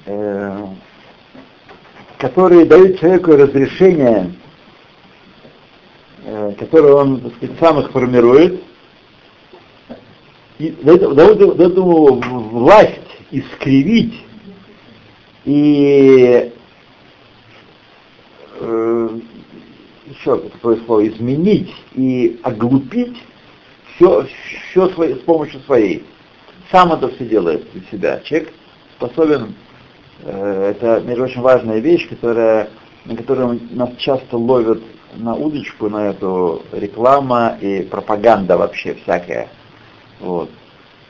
э, 0.06 0.68
которые 2.18 2.66
дают 2.66 3.00
человеку 3.00 3.32
разрешение, 3.32 4.34
э, 6.24 6.54
которое 6.58 6.94
он, 6.94 7.22
так 7.22 7.36
сказать, 7.36 7.60
сам 7.60 7.80
их 7.80 7.92
формирует, 7.92 8.64
и 10.58 10.70
дают, 10.84 11.40
ему 11.78 12.22
власть 12.50 13.02
искривить 13.32 14.24
и 15.44 16.52
э, 18.60 19.10
еще 20.08 20.38
такое 20.38 20.78
слово, 20.86 21.08
изменить 21.08 21.74
и 21.94 22.40
оглупить 22.44 23.18
все, 23.96 24.28
все 24.72 24.90
свои, 24.90 25.16
с 25.16 25.20
помощью 25.20 25.60
своей. 25.62 26.06
Сам 26.72 26.94
это 26.94 27.10
все 27.10 27.26
делает 27.26 27.68
для 27.74 27.82
себя. 27.92 28.20
Человек 28.22 28.54
способен 28.98 29.56
это, 30.24 31.02
между 31.02 31.24
очень 31.24 31.42
важная 31.42 31.80
вещь, 31.80 32.08
которая, 32.10 32.70
на 33.06 33.16
которую 33.16 33.60
нас 33.72 33.90
часто 33.98 34.38
ловят 34.38 34.82
на 35.16 35.36
удочку, 35.36 35.90
на 35.90 36.10
эту 36.10 36.64
реклама 36.72 37.58
и 37.62 37.82
пропаганда 37.84 38.58
вообще 38.58 38.96
всякая. 38.96 39.50
Вот. 40.20 40.50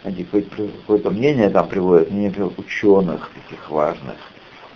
Какое-то 0.03 1.09
мнение 1.09 1.49
там 1.49 1.67
приводят, 1.67 2.11
мнение 2.11 2.51
ученых 2.57 3.31
таких 3.33 3.69
важных, 3.71 4.15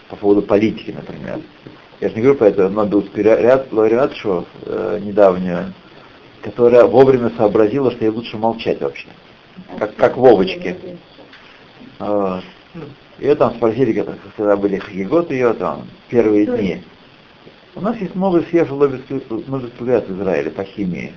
по 0.09 0.15
поводу 0.15 0.41
политики, 0.41 0.91
например. 0.91 1.39
Я 2.01 2.09
же 2.09 2.15
не 2.15 2.21
говорю 2.21 2.39
про 2.39 2.47
это 2.47 2.69
Нобелевскую 2.69 3.23
ряд, 3.23 3.71
лауреатшу 3.71 4.45
э, 4.65 4.99
недавнюю, 5.01 5.73
которая 6.41 6.85
вовремя 6.85 7.31
сообразила, 7.37 7.91
что 7.91 8.05
ей 8.05 8.09
лучше 8.09 8.37
молчать 8.37 8.81
вообще. 8.81 9.07
Как, 9.77 9.95
как 9.95 10.17
Вовочки. 10.17 10.97
Вот. 11.99 12.43
Ее 13.19 13.35
там 13.35 13.55
спросили, 13.55 13.93
когда, 14.37 14.55
были 14.55 14.77
хагигот 14.77 15.29
ее, 15.31 15.53
там, 15.53 15.87
первые 16.07 16.45
дни. 16.45 16.83
У 17.75 17.81
нас 17.81 17.97
есть 17.97 18.15
новый 18.15 18.43
свежий 18.45 18.75
Нобелевский 18.75 19.21
лауреат 19.29 20.07
в 20.07 20.15
Израиле 20.15 20.51
по 20.51 20.63
химии. 20.63 21.13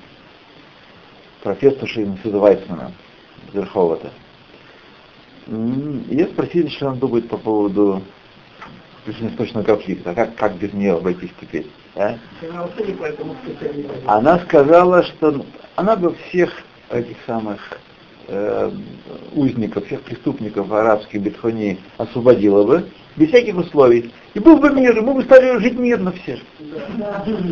Профессор 1.43 1.89
Института 1.89 2.39
Вайсмана, 2.39 2.93
Верховата. 3.53 4.11
Ее 5.47 6.27
спросили, 6.27 6.69
что 6.69 6.89
она 6.89 6.97
думает 6.97 7.29
по 7.29 7.37
поводу 7.37 8.03
ближневосточного 9.05 9.65
конфликта, 9.65 10.15
как, 10.15 10.37
как 10.37 10.55
без 10.57 10.73
нее 10.73 10.95
обойтись 10.95 11.33
теперь. 11.41 11.67
А? 11.97 12.17
Она 14.07 14.39
сказала, 14.41 15.03
что 15.05 15.45
она 15.77 15.97
бы 15.97 16.15
всех 16.15 16.53
этих 16.91 17.17
самых 17.27 17.61
э, 18.29 18.71
узников, 19.35 19.87
всех 19.87 20.03
преступников 20.03 20.71
арабских 20.73 21.21
бетхони 21.21 21.79
освободила 21.99 22.65
бы, 22.65 22.85
без 23.17 23.29
всяких 23.29 23.57
условий. 23.57 24.13
И 24.35 24.39
был 24.39 24.57
бы 24.57 24.71
мир, 24.71 25.01
мы 25.03 25.15
бы 25.15 25.23
стали 25.25 25.59
жить 25.59 25.79
мирно 25.79 26.13
все. 26.13 26.39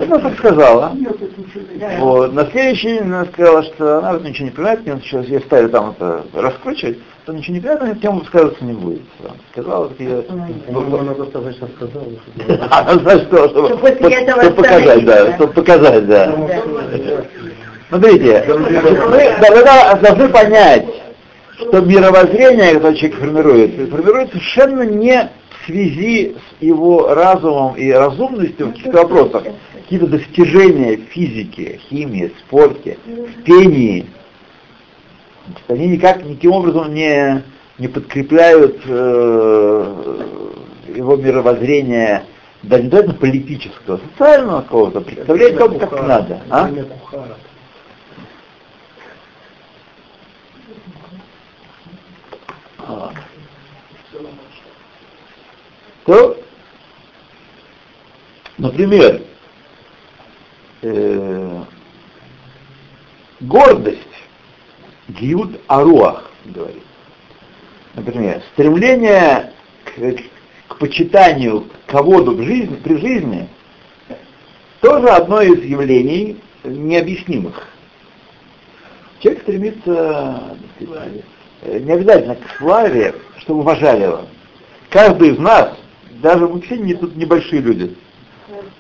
Она 0.03 0.19
так 0.19 0.39
сказала. 0.39 0.97
Вот. 1.99 2.33
На 2.33 2.47
следующий 2.47 2.89
день 2.89 3.03
она 3.03 3.27
сказала, 3.27 3.63
что 3.65 3.99
она 3.99 4.13
вот 4.15 4.25
ничего 4.25 4.47
не 4.47 4.51
понимает, 4.53 4.87
мне 4.87 5.01
сейчас 5.03 5.27
я 5.27 5.41
стали 5.41 5.69
там 5.69 5.91
это 5.91 6.25
раскручивать, 6.33 6.99
то 7.27 7.33
ничего 7.33 7.55
не 7.55 7.61
понимает, 7.61 7.83
она 7.83 7.95
тему 7.97 8.21
высказываться 8.21 8.65
не 8.65 8.73
будет. 8.73 9.03
Сказала, 9.53 9.89
вот 9.89 10.01
я... 10.01 10.23
Она 10.69 11.15
достаточно 11.15 11.69
сказала. 11.77 12.07
Она 12.71 13.19
что? 13.21 13.49
Чтобы, 13.51 13.89
чтобы 13.89 14.51
показать, 14.57 15.05
да, 15.05 15.35
чтобы 15.35 15.53
показать, 15.53 16.07
да. 16.07 16.35
Смотрите, 17.91 18.45
вы 18.47 19.65
должны 20.01 20.29
понять, 20.29 20.87
что 21.57 21.81
мировоззрение, 21.81 22.75
которое 22.75 22.95
человек 22.95 23.19
формирует, 23.19 23.91
формирует 23.91 24.29
совершенно 24.31 24.83
не 24.83 25.29
в 25.51 25.67
связи 25.67 26.37
с 26.37 26.63
его 26.63 27.13
разумом 27.13 27.75
и 27.75 27.91
разумностью 27.91 28.69
в 28.69 28.71
каких-то 28.71 28.99
вопросах. 28.99 29.45
Какие-то 29.75 30.07
достижения 30.07 30.99
в 30.99 31.13
физике, 31.13 31.81
химии, 31.89 32.33
спорте, 32.47 32.97
в 33.05 33.43
пении. 33.43 34.07
Они 35.67 35.89
никак, 35.89 36.25
никаким 36.25 36.53
образом 36.53 36.95
не, 36.95 37.43
не 37.79 37.89
подкрепляют 37.89 38.81
э, 38.87 40.25
его 40.95 41.17
мировоззрение, 41.17 42.23
да 42.63 42.79
не 42.79 42.89
только 42.89 43.15
политического, 43.15 44.01
социального 44.13 44.61
какого-то, 44.61 45.01
представляют 45.01 45.57
как, 45.57 45.77
как 45.91 46.07
надо. 46.07 46.41
А? 46.51 46.71
То, 56.05 56.37
например, 58.59 59.23
э, 60.83 61.65
гордость, 63.41 63.99
гиуд 65.09 65.61
аруах, 65.67 66.31
говорит. 66.45 66.83
Например, 67.95 68.43
стремление 68.53 69.53
к, 69.85 70.17
к 70.69 70.79
почитанию 70.79 71.67
кого-то 71.87 72.33
при 72.33 72.97
жизни, 72.97 73.49
тоже 74.81 75.09
одно 75.09 75.43
из 75.43 75.63
явлений 75.65 76.41
необъяснимых. 76.65 77.69
Человек 79.21 79.43
стремится 79.43 80.57
Э, 80.81 81.21
не 81.63 81.93
обязательно 81.93 82.37
к 82.37 82.59
славе, 82.59 83.15
чтобы 83.39 83.61
уважали 83.61 84.05
его. 84.05 84.21
Каждый 84.91 85.31
из 85.31 85.39
нас, 85.39 85.77
даже 86.23 86.49
все 86.63 86.77
не, 86.77 86.95
тут 86.95 87.17
небольшие 87.17 87.61
люди, 87.61 87.97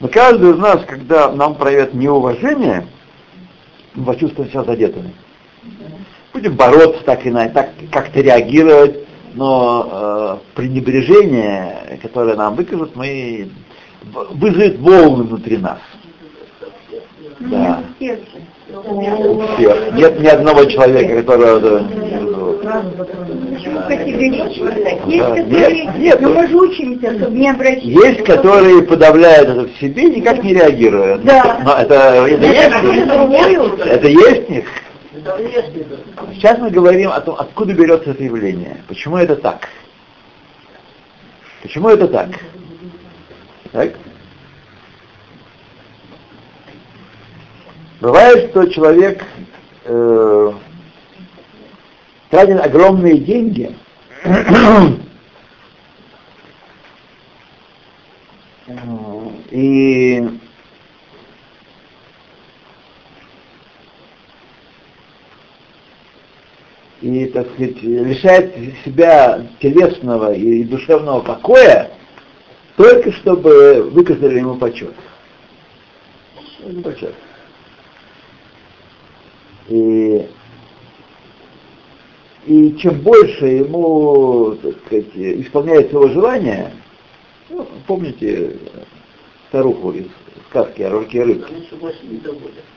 но 0.00 0.08
каждый 0.08 0.50
из 0.52 0.58
нас, 0.58 0.84
когда 0.86 1.30
нам 1.30 1.54
проявят 1.54 1.94
неуважение, 1.94 2.86
мы 3.94 4.04
почувствуем 4.04 4.50
себя 4.50 4.64
задетыми. 4.64 5.12
Будем 6.32 6.54
бороться 6.56 7.02
так 7.04 7.26
иначе, 7.26 7.52
так 7.52 7.70
как-то 7.90 8.20
реагировать, 8.20 9.06
но 9.34 9.88
э, 9.90 10.56
пренебрежение, 10.56 11.98
которое 12.02 12.36
нам 12.36 12.54
выкажут, 12.54 12.96
мы 12.96 13.50
вызовет 14.30 14.78
волны 14.78 15.24
внутри 15.24 15.58
нас. 15.58 15.78
Да. 17.40 17.82
Всех. 17.96 18.18
Нет 19.94 20.20
ни 20.20 20.26
одного 20.26 20.64
человека, 20.64 21.14
которого 22.60 23.86
категорично 23.88 24.70
так. 24.70 25.06
Есть, 25.06 25.28
да. 25.28 25.34
которые, 25.36 25.84
нет, 25.84 25.98
нет. 25.98 26.20
но 26.20 26.28
мы 26.30 26.46
же 26.48 26.56
учимся, 26.56 27.18
чтобы 27.18 27.38
не 27.38 27.50
обращаться. 27.50 27.86
Есть, 27.86 28.24
которые 28.24 28.82
подавляют 28.82 29.48
это 29.48 29.62
в 29.62 29.76
себе, 29.78 30.04
никак 30.04 30.42
не 30.42 30.54
реагируют. 30.54 31.24
Да. 31.24 31.60
Но 31.64 31.74
это, 31.74 31.94
это, 32.26 32.46
есть, 32.46 33.80
это 33.86 34.08
есть 34.08 34.50
них. 34.50 34.64
Сейчас 36.34 36.58
мы 36.58 36.70
говорим 36.70 37.10
о 37.10 37.20
том, 37.20 37.36
откуда 37.38 37.72
берется 37.74 38.10
это 38.10 38.22
явление. 38.22 38.82
Почему 38.88 39.16
это 39.16 39.36
так? 39.36 39.68
Почему 41.62 41.88
это 41.88 42.08
так? 42.08 42.28
Так? 43.72 43.92
Бывает, 48.00 48.50
что 48.50 48.66
человек 48.66 49.22
э, 49.84 50.52
тратит 52.30 52.60
огромные 52.60 53.18
деньги, 53.18 53.76
и 59.50 60.28
и, 67.00 67.26
так 67.26 67.48
сказать, 67.52 67.82
лишает 67.82 68.54
себя 68.84 69.46
телесного 69.60 70.34
и 70.34 70.64
душевного 70.64 71.20
покоя, 71.20 71.90
только 72.76 73.12
чтобы 73.12 73.88
выказали 73.90 74.38
ему 74.38 74.56
почет. 74.56 74.94
Почет. 76.84 77.14
И 79.68 80.28
и 82.46 82.76
чем 82.78 83.00
больше 83.00 83.46
ему, 83.46 84.56
так 84.62 84.74
сказать, 84.86 85.06
исполняется 85.14 85.92
его 85.96 86.08
желание, 86.08 86.72
ну, 87.50 87.66
помните 87.86 88.56
старуху 89.48 89.92
из 89.92 90.06
сказки 90.48 90.82
о 90.82 90.90
рожке 90.90 91.22
рыб? 91.22 91.44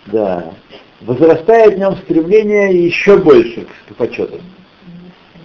Да. 0.07 0.53
Возрастает 1.01 1.76
в 1.76 1.80
нем 1.80 1.95
стремление 1.97 2.86
еще 2.86 3.18
больше 3.18 3.68
к 3.89 3.95
почету. 3.95 4.39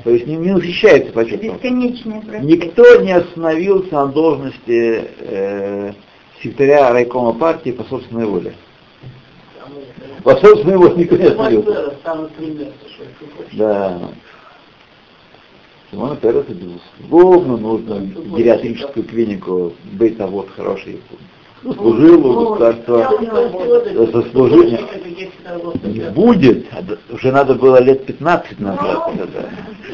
То 0.04 0.10
есть 0.10 0.26
не, 0.26 0.36
не 0.36 0.52
насыщается 0.52 1.12
почетом. 1.12 1.58
Никто 2.40 3.00
не 3.02 3.12
остановился 3.12 3.92
на 3.92 4.06
должности 4.06 5.04
э, 5.20 5.92
секретаря 6.42 6.92
райкома 6.92 7.34
партии 7.34 7.70
по 7.70 7.84
собственной 7.84 8.26
воле. 8.26 8.54
По 10.28 10.36
собственной 10.36 10.76
воле 10.76 10.94
никто 10.94 11.16
не 11.16 11.24
остановился. 11.24 11.94
Да. 13.52 13.98
Симона 15.90 16.16
Переса, 16.16 16.52
безусловно, 16.52 17.56
нужно 17.56 18.00
гериатрическую 18.36 19.06
клинику. 19.06 19.72
Быть, 19.92 20.20
а 20.20 20.26
вот 20.26 20.50
хороший. 20.54 21.00
Ну, 21.62 21.72
служил 21.72 22.26
у 22.26 22.50
государства, 22.50 23.10
заслужил. 24.12 24.64
Не 25.84 26.10
будет, 26.10 26.66
уже 27.10 27.32
надо 27.32 27.54
было 27.54 27.80
лет 27.80 28.04
15 28.04 28.60
назад. 28.60 29.10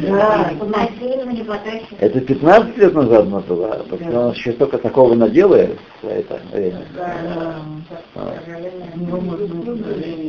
Да. 0.01 0.53
Это 2.01 2.21
15 2.21 2.77
лет 2.79 2.95
назад 2.95 3.29
надо 3.29 3.55
было, 3.55 3.87
потому 3.89 4.11
что 4.11 4.21
он 4.21 4.33
еще 4.33 4.53
только 4.53 4.79
такого 4.79 5.15
наделает 5.15 5.79
за 6.03 6.11
это 6.11 6.41
время. 6.53 6.85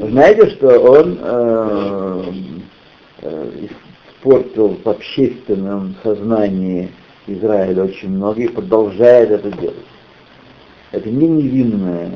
Знаете, 0.09 0.49
что 0.51 0.79
он 0.79 1.19
э, 1.21 2.23
э, 3.21 3.67
испортил 4.19 4.77
в 4.83 4.87
общественном 4.87 5.95
сознании 6.03 6.91
Израиля 7.27 7.85
очень 7.85 8.09
много 8.09 8.41
и 8.41 8.47
продолжает 8.47 9.31
это 9.31 9.51
делать. 9.51 9.75
Это 10.91 11.09
не 11.09 11.27
невинная 11.27 12.11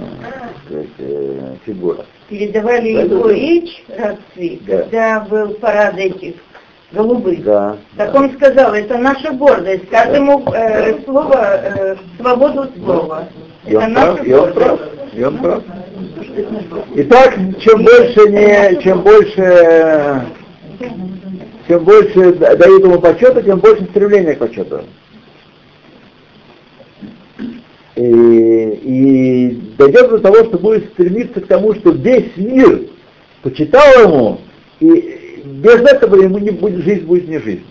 сказать, 0.66 0.88
э, 1.00 1.56
фигура. 1.66 2.06
Передавали 2.30 2.93
да, 2.93 3.02
его 3.02 3.28
да, 3.28 3.34
речь 3.34 3.84
родцы, 3.89 4.60
да. 4.66 4.78
когда 4.78 5.20
был 5.22 5.54
парад 5.56 5.97
этих 5.97 6.36
голубых. 6.91 7.43
Да, 7.43 7.77
так 7.97 8.11
да. 8.11 8.19
он 8.19 8.33
сказал, 8.33 8.73
это 8.73 8.97
наша 8.97 9.31
гордость, 9.33 9.89
каждому 9.89 10.43
э, 10.53 11.01
слово, 11.03 11.35
э, 11.35 11.95
свободу 12.19 12.67
слова. 12.83 13.27
И 13.65 13.73
это 13.73 13.85
он 13.85 13.93
прав, 13.93 14.25
и 14.25 14.33
он 14.33 14.53
прав, 14.53 14.79
и 15.13 15.23
он 15.23 15.37
прав. 15.37 15.63
Итак, 16.95 17.35
чем 17.59 17.83
больше 17.83 18.29
не, 18.29 18.81
чем 18.81 19.01
больше 19.01 20.25
чем 21.69 21.83
больше 21.83 22.33
дают 22.33 22.83
ему 22.83 22.99
почета, 22.99 23.43
тем 23.43 23.59
больше 23.59 23.83
стремления 23.85 24.33
к 24.33 24.39
почету. 24.39 24.81
И, 27.95 28.01
и 28.01 29.49
дойдет 29.77 30.09
до 30.09 30.17
того, 30.19 30.45
что 30.45 30.57
будет 30.57 30.89
стремиться 30.93 31.41
к 31.41 31.47
тому, 31.47 31.75
что 31.75 31.91
весь 31.91 32.35
мир 32.37 32.87
почитал 33.43 34.01
ему, 34.01 34.41
и 34.79 35.28
без 35.43 35.81
этого 35.81 36.15
ему 36.21 36.37
не 36.39 36.51
будет, 36.51 36.83
жизнь 36.83 37.05
будет 37.05 37.27
не 37.27 37.39
жизнь. 37.39 37.65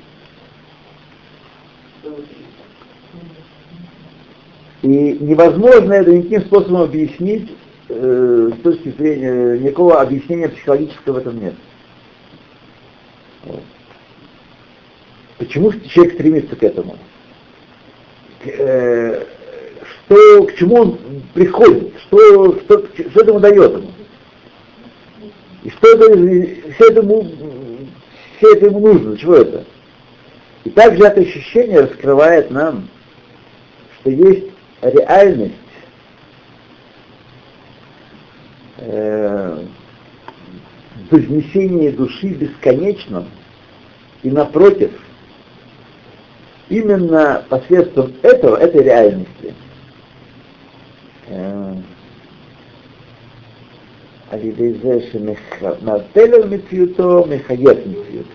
И 4.83 4.89
невозможно 4.89 5.93
это 5.93 6.13
никаким 6.13 6.43
способом 6.43 6.83
объяснить 6.83 7.51
э, 7.89 8.51
с 8.57 8.63
точки 8.63 8.91
зрения, 8.91 9.59
никакого 9.59 10.01
объяснения 10.01 10.49
психологического 10.49 11.15
в 11.15 11.19
этом 11.19 11.41
нет. 11.41 11.55
Почему 15.39 15.73
человек 15.73 16.15
стремится 16.15 16.57
к 16.57 16.63
этому? 16.63 16.97
Э, 18.45 19.25
что, 20.07 20.45
к 20.45 20.55
чему 20.55 20.77
он 20.77 20.99
приходит? 21.35 21.93
Что, 22.07 22.59
что, 22.61 22.87
что 22.87 23.21
это 23.21 23.31
ему 23.31 23.41
дает 23.41 23.73
ему? 23.73 23.91
И 25.69 25.71
что 25.71 25.87
это, 25.89 26.17
все 26.73 26.89
это 26.89 27.03
все 28.39 28.53
это 28.55 28.67
ему 28.67 28.81
нужно? 28.81 29.19
Чего 29.19 29.35
это? 29.35 29.67
И 30.65 30.71
также 30.71 31.05
это 31.05 31.21
ощущение 31.21 31.81
раскрывает 31.81 32.51
нам, 32.51 32.89
что 34.01 34.09
есть 34.09 34.47
реальность 34.81 35.53
э, 38.79 39.63
вознесения 41.11 41.93
души 41.93 42.29
бесконечном, 42.29 43.29
и 44.23 44.31
напротив, 44.31 44.93
именно 46.71 47.45
посредством 47.51 48.15
этого, 48.23 48.57
этой 48.57 48.85
реальности, 48.85 49.55
על 54.32 54.40
ידי 54.44 54.74
זה 54.84 55.00
שמבטל 55.12 56.48
מציאותו, 56.50 57.26
מחייב 57.30 57.78
מציאות. 57.80 58.28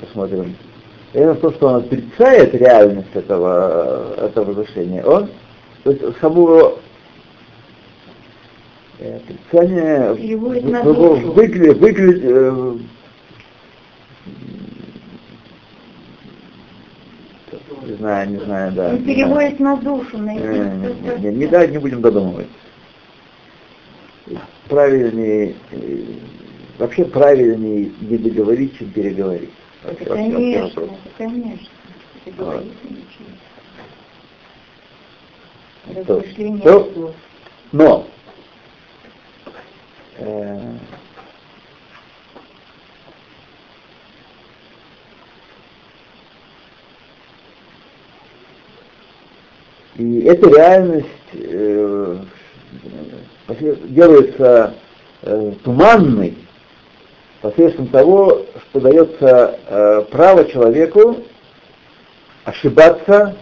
Посмотрим. 0.00 0.54
Это 1.12 1.34
то, 1.36 1.52
что 1.52 1.68
он 1.68 1.74
отрицает 1.76 2.54
реальность 2.54 3.14
этого, 3.14 4.14
этого 4.18 4.46
возвышения, 4.46 5.04
он, 5.04 5.28
то 5.84 5.90
есть 5.92 6.02
самого 6.20 6.78
отрицание 8.98 10.12
выглядит, 10.36 11.78
выглядит 11.78 12.20
э, 12.24 12.76
не 17.86 17.92
знаю, 17.96 18.30
не 18.30 18.38
знаю, 18.38 18.72
да. 18.72 18.88
Он 18.90 19.04
переводит 19.04 19.60
на 19.60 19.76
душу, 19.76 20.18
на 20.18 20.34
не, 20.34 20.40
не, 20.40 21.18
не, 21.20 21.36
не, 21.36 21.46
да, 21.46 21.66
не 21.66 21.78
будем 21.78 22.00
додумывать. 22.00 22.48
Правильнее, 24.67 25.55
э, 25.71 26.03
вообще 26.77 27.05
правильнее 27.05 27.91
не 28.01 28.17
договорить, 28.17 28.77
чем 28.77 28.91
переговорить. 28.91 29.49
Вообще, 29.83 30.05
конечно, 30.05 30.89
конечно. 31.17 31.67
Вот. 32.37 32.65
Размышление 35.87 36.61
то, 36.61 37.13
но 37.71 38.07
э, 40.17 40.75
И 49.99 50.21
эта 50.21 50.49
реальность 50.49 51.07
э, 51.33 52.23
делается 53.55 54.75
э, 55.21 55.53
туманной 55.63 56.37
посредством 57.41 57.87
того, 57.87 58.45
что 58.69 58.79
дается 58.79 59.59
э, 59.67 60.05
право 60.11 60.45
человеку 60.45 61.17
ошибаться 62.43 63.35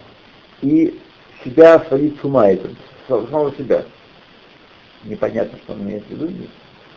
и 0.62 0.98
себя 1.44 1.84
сводить 1.88 2.20
с 2.20 2.24
ума, 2.24 2.50
это, 2.50 2.68
самого 3.06 3.54
себя. 3.56 3.84
Непонятно, 5.04 5.58
что 5.58 5.72
он 5.74 5.82
имеет 5.82 6.04
в 6.06 6.10
виду. 6.10 6.28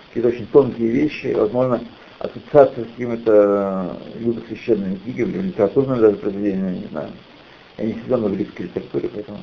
Какие-то 0.08 0.30
очень 0.30 0.48
тонкие 0.48 0.90
вещи, 0.90 1.34
возможно, 1.34 1.82
ассоциация 2.20 2.84
с 2.84 2.88
какими-то 2.88 3.98
либо 4.20 4.42
священными 4.48 4.96
книгами, 4.96 5.32
либо 5.32 5.44
литературными 5.46 6.00
даже 6.00 6.18
произведениями, 6.18 6.80
не 6.80 6.88
знаю. 6.88 7.10
Я 7.78 7.86
не 7.86 7.94
сидел 7.94 8.18
на 8.18 8.30
близкой 8.30 8.64
литературе, 8.64 9.10
поэтому 9.14 9.40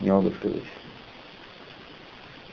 не 0.00 0.10
могу 0.10 0.30
сказать. 0.32 0.62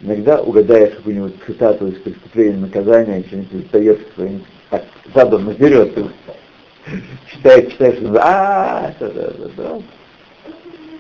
Иногда 0.02 0.42
угадаешь 0.42 0.96
какую-нибудь 0.96 1.36
цитату 1.46 1.88
из 1.88 2.00
преступления 2.02 2.58
наказания, 2.58 3.24
что-нибудь 3.28 3.70
даешь 3.70 4.00
своим 4.16 4.44
так, 4.70 4.84
задом 5.14 5.46
наперед, 5.46 5.94
читаешь, 7.32 7.72
читаешь, 7.74 8.00
а, 8.20 8.94
да, 9.00 9.10
да, 9.10 9.32
да. 9.58 9.82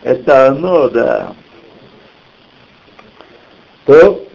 Это 0.04 0.48
оно, 0.50 0.90
да. 0.90 1.36
То 3.86 4.28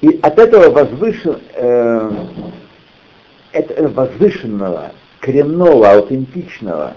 и 0.00 0.18
от 0.22 0.38
этого 0.38 0.70
возвышен, 0.70 1.40
э, 1.54 2.10
это 3.52 3.88
возвышенного, 3.88 4.92
коренного, 5.20 5.92
аутентичного, 5.92 6.94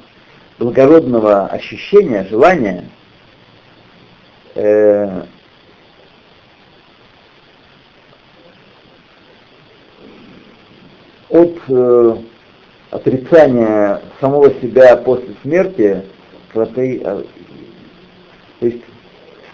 благородного 0.58 1.46
ощущения, 1.48 2.26
желания, 2.30 2.86
э, 4.56 5.24
от 11.34 11.58
э, 11.68 12.16
отрицания 12.92 14.02
самого 14.22 14.54
себя 14.62 14.96
после 14.98 15.34
смерти, 15.42 16.04
э, 16.54 17.24
то 18.60 18.66
есть 18.66 18.84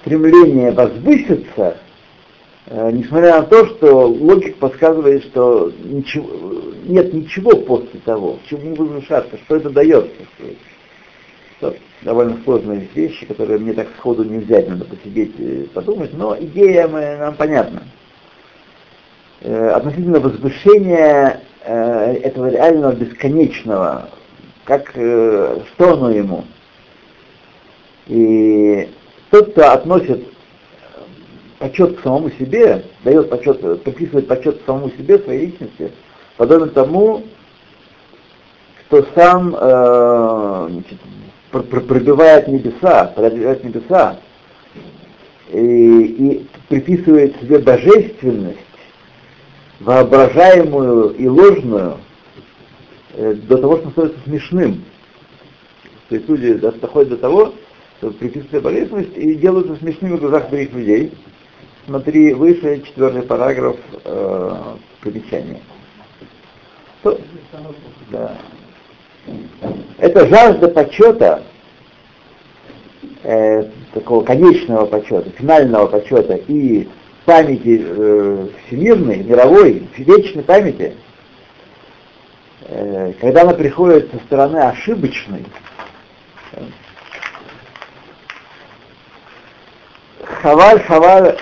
стремление 0.02 0.72
возвыситься, 0.72 1.78
э, 2.66 2.92
несмотря 2.92 3.38
на 3.38 3.44
то, 3.44 3.66
что 3.68 4.08
логика 4.08 4.58
подсказывает, 4.60 5.24
что 5.24 5.72
ничего, 5.86 6.30
нет 6.86 7.14
ничего 7.14 7.52
после 7.52 8.02
того, 8.02 8.40
чему 8.50 8.76
возвышаться, 8.76 9.38
что 9.46 9.56
это 9.56 9.70
дает. 9.70 10.12
Это 11.62 11.78
довольно 12.02 12.40
сложные 12.44 12.90
вещи, 12.94 13.26
которые 13.26 13.58
мне 13.58 13.72
так 13.72 13.88
сходу 13.98 14.26
не 14.26 14.40
взять, 14.40 14.68
надо 14.68 14.84
посидеть 14.84 15.34
и 15.40 15.70
подумать, 15.74 16.14
но 16.14 16.36
идея 16.38 16.90
нам 16.90 17.36
понятна. 17.36 17.84
Э, 19.42 19.70
относительно 19.70 20.20
возвышения 20.20 21.42
э, 21.64 22.14
этого 22.24 22.50
реального 22.50 22.94
бесконечного, 22.94 24.10
как, 24.66 24.92
э, 24.96 25.60
что 25.74 25.94
оно 25.94 26.12
ему. 26.12 26.46
И 28.08 28.90
тот, 29.30 29.52
кто 29.52 29.72
относит 29.72 30.28
почет 31.60 31.98
к 31.98 32.04
самому 32.04 32.32
себе, 32.32 32.86
дает 33.04 33.30
почет, 33.30 33.84
приписывает 33.84 34.28
почет 34.28 34.62
самому 34.66 34.90
себе, 34.92 35.20
своей 35.20 35.48
личности, 35.48 35.92
подобно 36.38 36.68
тому, 36.68 37.24
кто 38.86 39.06
сам 39.14 39.56
э, 39.60 40.68
значит, 40.72 41.00
пробивает 41.52 42.48
небеса, 42.48 43.14
пробивает 43.16 43.64
небеса 43.64 44.18
и, 45.52 46.04
и 46.04 46.48
приписывает 46.70 47.40
себе 47.40 47.60
божественность, 47.60 48.60
воображаемую 49.80 51.16
и 51.16 51.28
ложную, 51.28 51.98
э, 53.14 53.34
до 53.34 53.58
того, 53.58 53.78
что 53.78 53.90
становится 53.92 54.24
смешным. 54.24 54.84
То 56.10 56.16
есть 56.16 56.28
люди 56.28 56.54
доходят 56.54 57.10
до 57.10 57.18
того, 57.18 57.54
что 57.98 58.12
приписывают 58.12 58.64
божественность 58.64 59.16
и 59.16 59.36
делаются 59.36 59.76
смешными 59.76 60.18
в 60.18 60.22
глазах 60.22 60.50
других 60.50 60.74
людей. 60.74 61.14
Смотри 61.86 62.34
выше, 62.34 62.82
четвертый 62.86 63.24
параграф 63.24 63.78
э, 64.04 64.56
примечания. 65.02 65.62
То, 67.04 67.20
да. 68.12 68.38
Это 69.98 70.28
жажда 70.28 70.68
почета, 70.70 71.44
э, 73.24 73.64
такого 73.94 74.24
конечного 74.24 74.86
почета, 74.86 75.30
финального 75.32 75.88
почета 75.88 76.36
и 76.48 76.88
памяти 77.30 77.86
э, 77.86 78.48
всемирной, 78.66 79.18
мировой, 79.18 79.88
вечной 79.98 80.42
памяти, 80.42 80.96
э, 82.62 83.14
когда 83.22 83.44
она 83.44 83.54
приходит 83.54 84.10
со 84.12 84.18
стороны 84.26 84.58
ошибочной, 84.58 85.46
хаваль, 90.24 90.82
хаваль, 90.82 91.38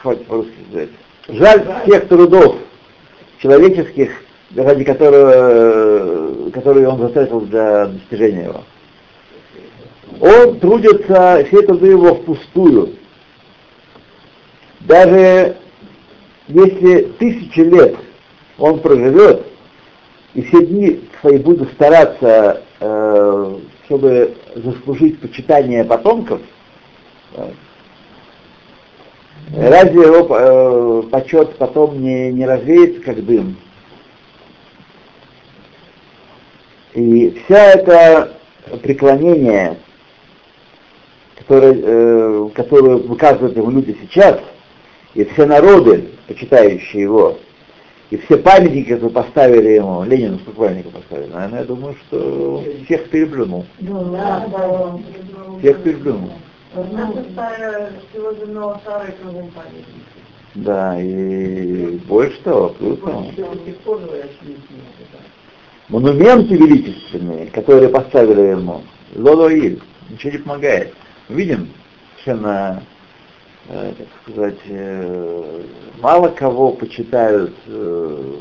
хватит 0.00 0.26
сказать. 0.26 0.88
Жаль 1.28 1.82
всех 1.82 2.08
трудов 2.08 2.56
человеческих, 3.36 4.12
ради 4.56 4.84
которого, 4.84 6.50
которые 6.52 6.88
он 6.88 7.00
затратил 7.00 7.42
для 7.42 7.84
достижения 7.88 8.44
его. 8.44 8.64
Он 10.20 10.58
трудится, 10.60 11.44
все 11.48 11.62
труды 11.62 11.88
его 11.88 12.14
впустую. 12.14 12.94
Даже 14.80 15.56
если 16.48 17.04
тысячи 17.18 17.60
лет 17.60 17.96
он 18.58 18.80
проживет, 18.80 19.46
и 20.34 20.42
все 20.42 20.64
дни 20.66 21.00
свои 21.20 21.38
будут 21.38 21.72
стараться, 21.72 22.62
э, 22.80 23.58
чтобы 23.86 24.34
заслужить 24.56 25.20
почитание 25.20 25.84
потомков, 25.84 26.40
э, 27.36 27.50
разве 29.56 30.02
его 30.02 30.26
э, 30.30 31.02
почет 31.10 31.56
потом 31.56 32.02
не, 32.02 32.32
не 32.32 32.46
развеется, 32.46 33.00
как 33.00 33.24
дым? 33.24 33.56
И 36.94 37.42
вся 37.44 37.72
это 37.72 38.34
преклонение, 38.82 39.78
которое, 41.36 41.74
э, 41.76 42.48
которое 42.54 42.96
выказывают 42.96 43.56
ему 43.56 43.70
люди 43.70 43.96
сейчас, 44.02 44.40
и 45.14 45.24
все 45.24 45.46
народы, 45.46 46.10
почитающие 46.26 47.02
его, 47.02 47.38
и 48.10 48.16
все 48.16 48.36
памятники, 48.36 48.90
которые 48.90 49.10
поставили 49.10 49.70
ему, 49.70 50.04
Ленину 50.04 50.38
памятников 50.38 50.92
поставили, 50.92 51.30
наверное, 51.32 51.60
я 51.60 51.64
думаю, 51.64 51.96
что 52.06 52.62
всех 52.84 53.08
переплюнул. 53.10 53.64
Да, 53.80 54.46
да. 54.50 54.98
Всех 55.58 55.82
переплюнул. 55.82 56.32
Да, 60.54 61.00
и 61.00 61.96
больше 62.06 62.40
того, 62.42 62.68
плюс 62.70 62.98
того. 63.00 63.26
Монументы 65.88 66.56
величественные, 66.56 67.46
которые 67.46 67.88
поставили 67.88 68.40
ему, 68.40 68.82
Лолоиль, 69.16 69.80
ничего 70.10 70.32
не 70.32 70.38
помогает. 70.38 70.94
Видим 71.28 71.70
совершенно 72.22 72.82
э, 73.68 73.92
так 73.96 74.06
сказать, 74.22 74.58
э, 74.66 75.62
мало 76.00 76.28
кого 76.28 76.72
почитают 76.72 77.54
э, 77.66 78.34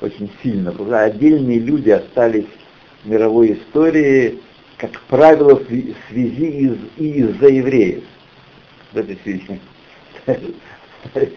очень 0.00 0.30
сильно, 0.42 0.70
потому 0.70 0.90
что 0.90 1.02
отдельные 1.02 1.58
люди 1.58 1.90
остались 1.90 2.46
в 3.02 3.08
мировой 3.08 3.54
истории, 3.54 4.38
как 4.76 5.00
правило, 5.08 5.56
в 5.56 5.66
связи 5.66 6.46
из, 6.46 6.76
и 6.96 7.10
из-за 7.20 7.48
евреев. 7.48 8.04
В 8.92 8.96
этой 8.96 9.18
связи. 9.22 9.60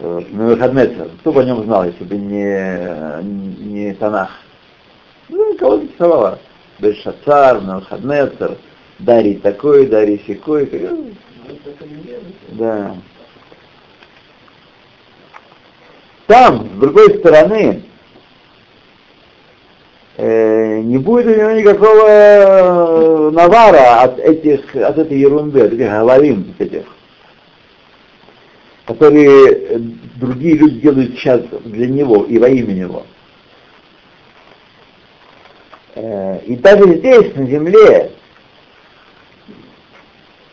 Навуходнецер. 0.00 1.10
Кто 1.20 1.32
бы 1.32 1.40
о 1.40 1.44
нем 1.44 1.64
знал, 1.64 1.84
если 1.84 2.04
бы 2.04 2.16
не, 2.16 3.22
не 3.62 3.94
Танах? 3.94 4.30
Ну, 5.28 5.56
кого-то 5.56 5.84
рисовала. 5.84 6.38
Бельшацар, 6.78 7.60
Навуходнецер, 7.60 8.58
Дарий 8.98 9.36
такой, 9.36 9.86
Дарий 9.86 10.22
секой. 10.26 10.70
Да. 12.50 12.96
Там, 16.26 16.68
с 16.76 16.78
другой 16.78 17.18
стороны, 17.18 17.82
э, 20.16 20.80
не 20.80 20.98
будет 20.98 21.26
у 21.26 21.30
него 21.30 21.50
никакого 21.52 23.30
навара 23.32 24.02
от 24.02 24.18
этих, 24.18 24.74
от 24.76 24.98
этой 24.98 25.18
ерунды, 25.18 25.60
от 25.60 25.72
этих 25.72 25.90
головин, 25.90 26.54
этих, 26.58 26.84
которые 28.86 29.78
другие 30.16 30.54
люди 30.56 30.80
делают 30.80 31.14
сейчас 31.16 31.42
для 31.64 31.86
него 31.86 32.24
и 32.24 32.38
во 32.38 32.48
имя 32.48 32.72
него. 32.72 33.04
Э, 35.94 36.40
и 36.46 36.56
даже 36.56 36.96
здесь, 36.98 37.34
на 37.34 37.46
земле, 37.46 38.12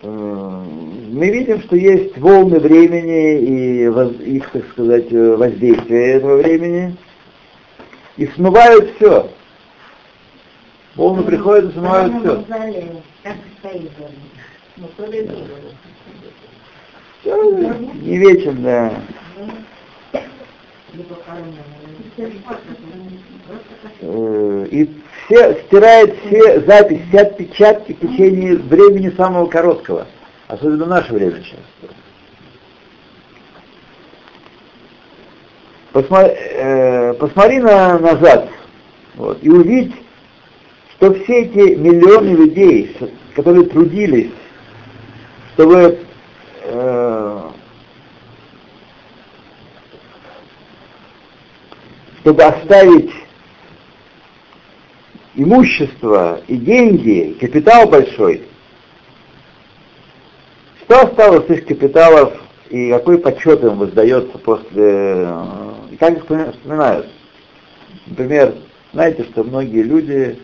мы 0.02 1.30
видим, 1.30 1.62
что 1.62 1.76
есть 1.76 2.18
волны 2.18 2.60
времени 2.60 3.40
и 3.40 4.36
их, 4.36 4.50
так 4.52 4.70
сказать, 4.72 5.12
воздействие 5.12 6.14
этого 6.14 6.38
времени, 6.38 6.96
и 8.18 8.28
смывают 8.28 8.96
все. 8.96 9.30
Волны 10.96 11.24
приходят 11.24 11.70
и 11.70 11.74
смывают 11.74 12.14
все. 12.22 12.44
все 17.22 17.74
не 18.02 18.18
вечен, 18.18 18.64
да. 18.64 18.94
Э, 24.02 24.68
и 24.72 24.90
все, 25.30 25.62
стирает 25.66 26.18
все 26.26 26.62
записи, 26.62 27.04
все 27.10 27.20
отпечатки 27.20 27.94
в 27.94 28.00
течение 28.00 28.56
времени 28.56 29.14
самого 29.16 29.46
короткого. 29.46 30.08
Особенно 30.48 30.86
в 30.86 30.90
наше 30.90 31.14
время 31.14 31.44
сейчас. 31.44 31.60
Посмотри, 35.92 36.34
э, 36.36 37.14
посмотри 37.14 37.60
на, 37.60 38.00
назад 38.00 38.50
вот, 39.16 39.40
и 39.42 39.50
увидь, 39.50 39.94
что 40.96 41.14
все 41.14 41.44
эти 41.44 41.76
миллионы 41.76 42.30
людей, 42.30 42.96
которые 43.36 43.66
трудились, 43.66 44.32
чтобы 45.54 46.00
э, 46.64 47.42
чтобы 52.22 52.44
оставить 52.44 53.12
имущество 55.40 56.42
и 56.48 56.58
деньги, 56.58 57.38
капитал 57.40 57.88
большой, 57.88 58.44
что 60.84 61.02
осталось 61.02 61.50
из 61.50 61.66
капиталов 61.66 62.34
и 62.70 62.90
какой 62.92 63.18
почет 63.20 63.64
им 63.64 63.78
воздается 63.78 64.38
после... 64.40 65.30
И 65.92 65.96
как 65.96 66.18
их 66.18 66.24
вспоминают? 66.24 67.08
Например, 68.08 68.54
знаете, 68.94 69.24
что 69.24 69.44
многие 69.44 69.82
люди 69.82 70.38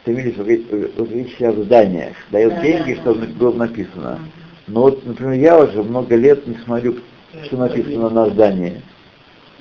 стремились 0.00 0.38
увеличить 0.38 1.36
себя 1.36 1.52
в 1.52 1.64
зданиях, 1.64 2.16
дают 2.30 2.54
да, 2.54 2.62
деньги, 2.62 2.94
да, 2.94 3.00
чтобы 3.02 3.26
было 3.26 3.52
написано. 3.52 4.20
Но 4.66 4.82
вот, 4.82 5.04
например, 5.04 5.34
я 5.34 5.58
уже 5.58 5.82
много 5.82 6.16
лет 6.16 6.46
не 6.46 6.56
смотрю, 6.64 6.96
что 7.44 7.56
написано 7.58 8.08
на 8.08 8.30
здании. 8.30 8.80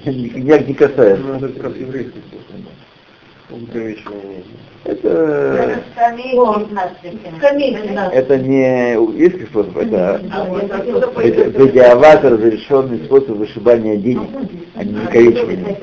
Никак 0.05 0.67
не 0.67 0.73
касается. 0.73 1.23
Это 3.49 3.79
это, 4.83 5.83
это 8.13 8.37
не 8.39 8.93
еврейский 8.93 9.45
способ, 9.45 9.77
это 9.77 10.21
бедиаватор 11.17 12.33
разрешенный 12.33 13.05
способ 13.05 13.37
вышибания 13.37 13.95
денег, 13.97 14.29
а 14.75 14.83
не 14.83 14.93
увековечивания. 14.95 15.77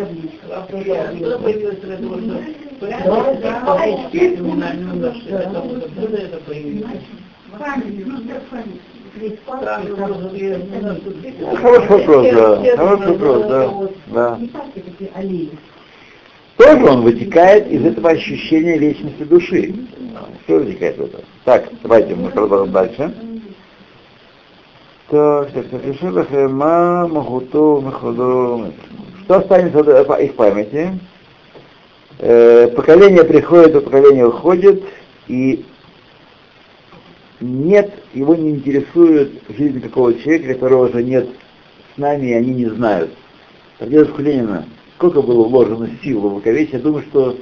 Хороший 11.57 11.89
вопрос, 11.89 12.27
да. 12.33 12.77
Хороший 12.77 13.07
вопрос, 13.13 13.47
да. 13.47 13.71
да 14.09 14.39
тоже 16.57 16.85
он 16.85 17.03
вытекает 17.03 17.71
из 17.71 17.85
этого 17.85 18.11
ощущения 18.11 18.79
вечности 18.79 19.23
души. 19.25 19.75
Что 20.45 20.57
вытекает 20.57 20.97
из 20.99 21.05
этого? 21.07 21.25
Так, 21.45 21.69
давайте 21.83 22.15
мы 22.15 22.31
продолжим 22.31 22.73
дальше. 22.73 23.13
Так, 25.11 25.51
так, 25.53 25.67
так. 25.69 25.83
Что 29.25 29.39
останется 29.39 29.83
в 29.83 30.21
их 30.21 30.35
памяти? 30.35 30.99
Э, 32.19 32.69
поколение 32.69 33.25
приходит, 33.25 33.75
а 33.75 33.81
поколение 33.81 34.27
уходит, 34.27 34.85
и 35.27 35.65
нет, 37.41 37.93
его 38.15 38.35
не 38.35 38.51
интересует 38.51 39.43
жизнь 39.49 39.81
какого 39.81 40.15
человека, 40.15 40.55
которого 40.55 40.89
уже 40.89 41.03
нет 41.03 41.29
с 41.95 41.99
нами, 41.99 42.29
и 42.29 42.33
они 42.33 42.55
не 42.55 42.67
знают. 42.67 43.11
Продержку 43.79 44.23
Ленина 44.23 44.65
сколько 45.05 45.23
было 45.23 45.47
вложено 45.47 45.89
сил 46.03 46.21
в 46.21 46.27
Луковече, 46.27 46.71
я 46.75 46.79
думаю, 46.79 47.05
что 47.11 47.37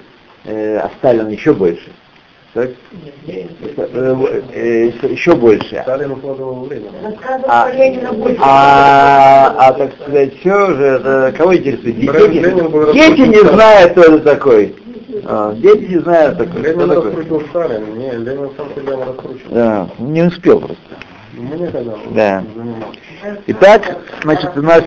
э, 0.45 0.79
оставлено 0.79 1.31
еще 1.31 1.53
больше. 1.53 1.93
Так? 2.55 2.71
Э, 3.29 3.47
э, 4.53 4.91
еще 5.09 5.35
больше. 5.35 5.77
А, 5.87 5.97
а, 8.41 9.55
а, 9.59 9.73
так 9.75 9.93
сказать, 9.95 10.37
что 10.41 10.75
же, 10.75 10.83
это, 10.83 11.35
кого 11.37 11.57
интересует? 11.57 11.97
Дети, 11.97 12.43
дети 12.93 13.29
не 13.29 13.49
знают, 13.49 13.93
кто 13.93 14.03
это 14.03 14.19
такой. 14.19 14.75
А, 15.25 15.55
дети 15.55 15.85
не 15.85 15.99
знают 16.01 16.39
такой. 16.39 16.63
Ленин 16.63 16.91
раскрутил 16.91 17.43
Сталин, 17.51 17.97
не, 17.97 18.11
Ленин 18.11 18.51
сам 18.57 18.69
себя 18.75 18.97
раскручивал. 19.07 19.55
Да, 19.55 19.89
не 19.99 20.23
успел 20.23 20.59
просто. 20.59 20.79
Мы 21.35 21.57
никогда 21.57 21.95
Да. 22.11 22.45
Итак, 23.47 23.99
значит, 24.23 24.51
у 24.57 24.63
нас 24.63 24.83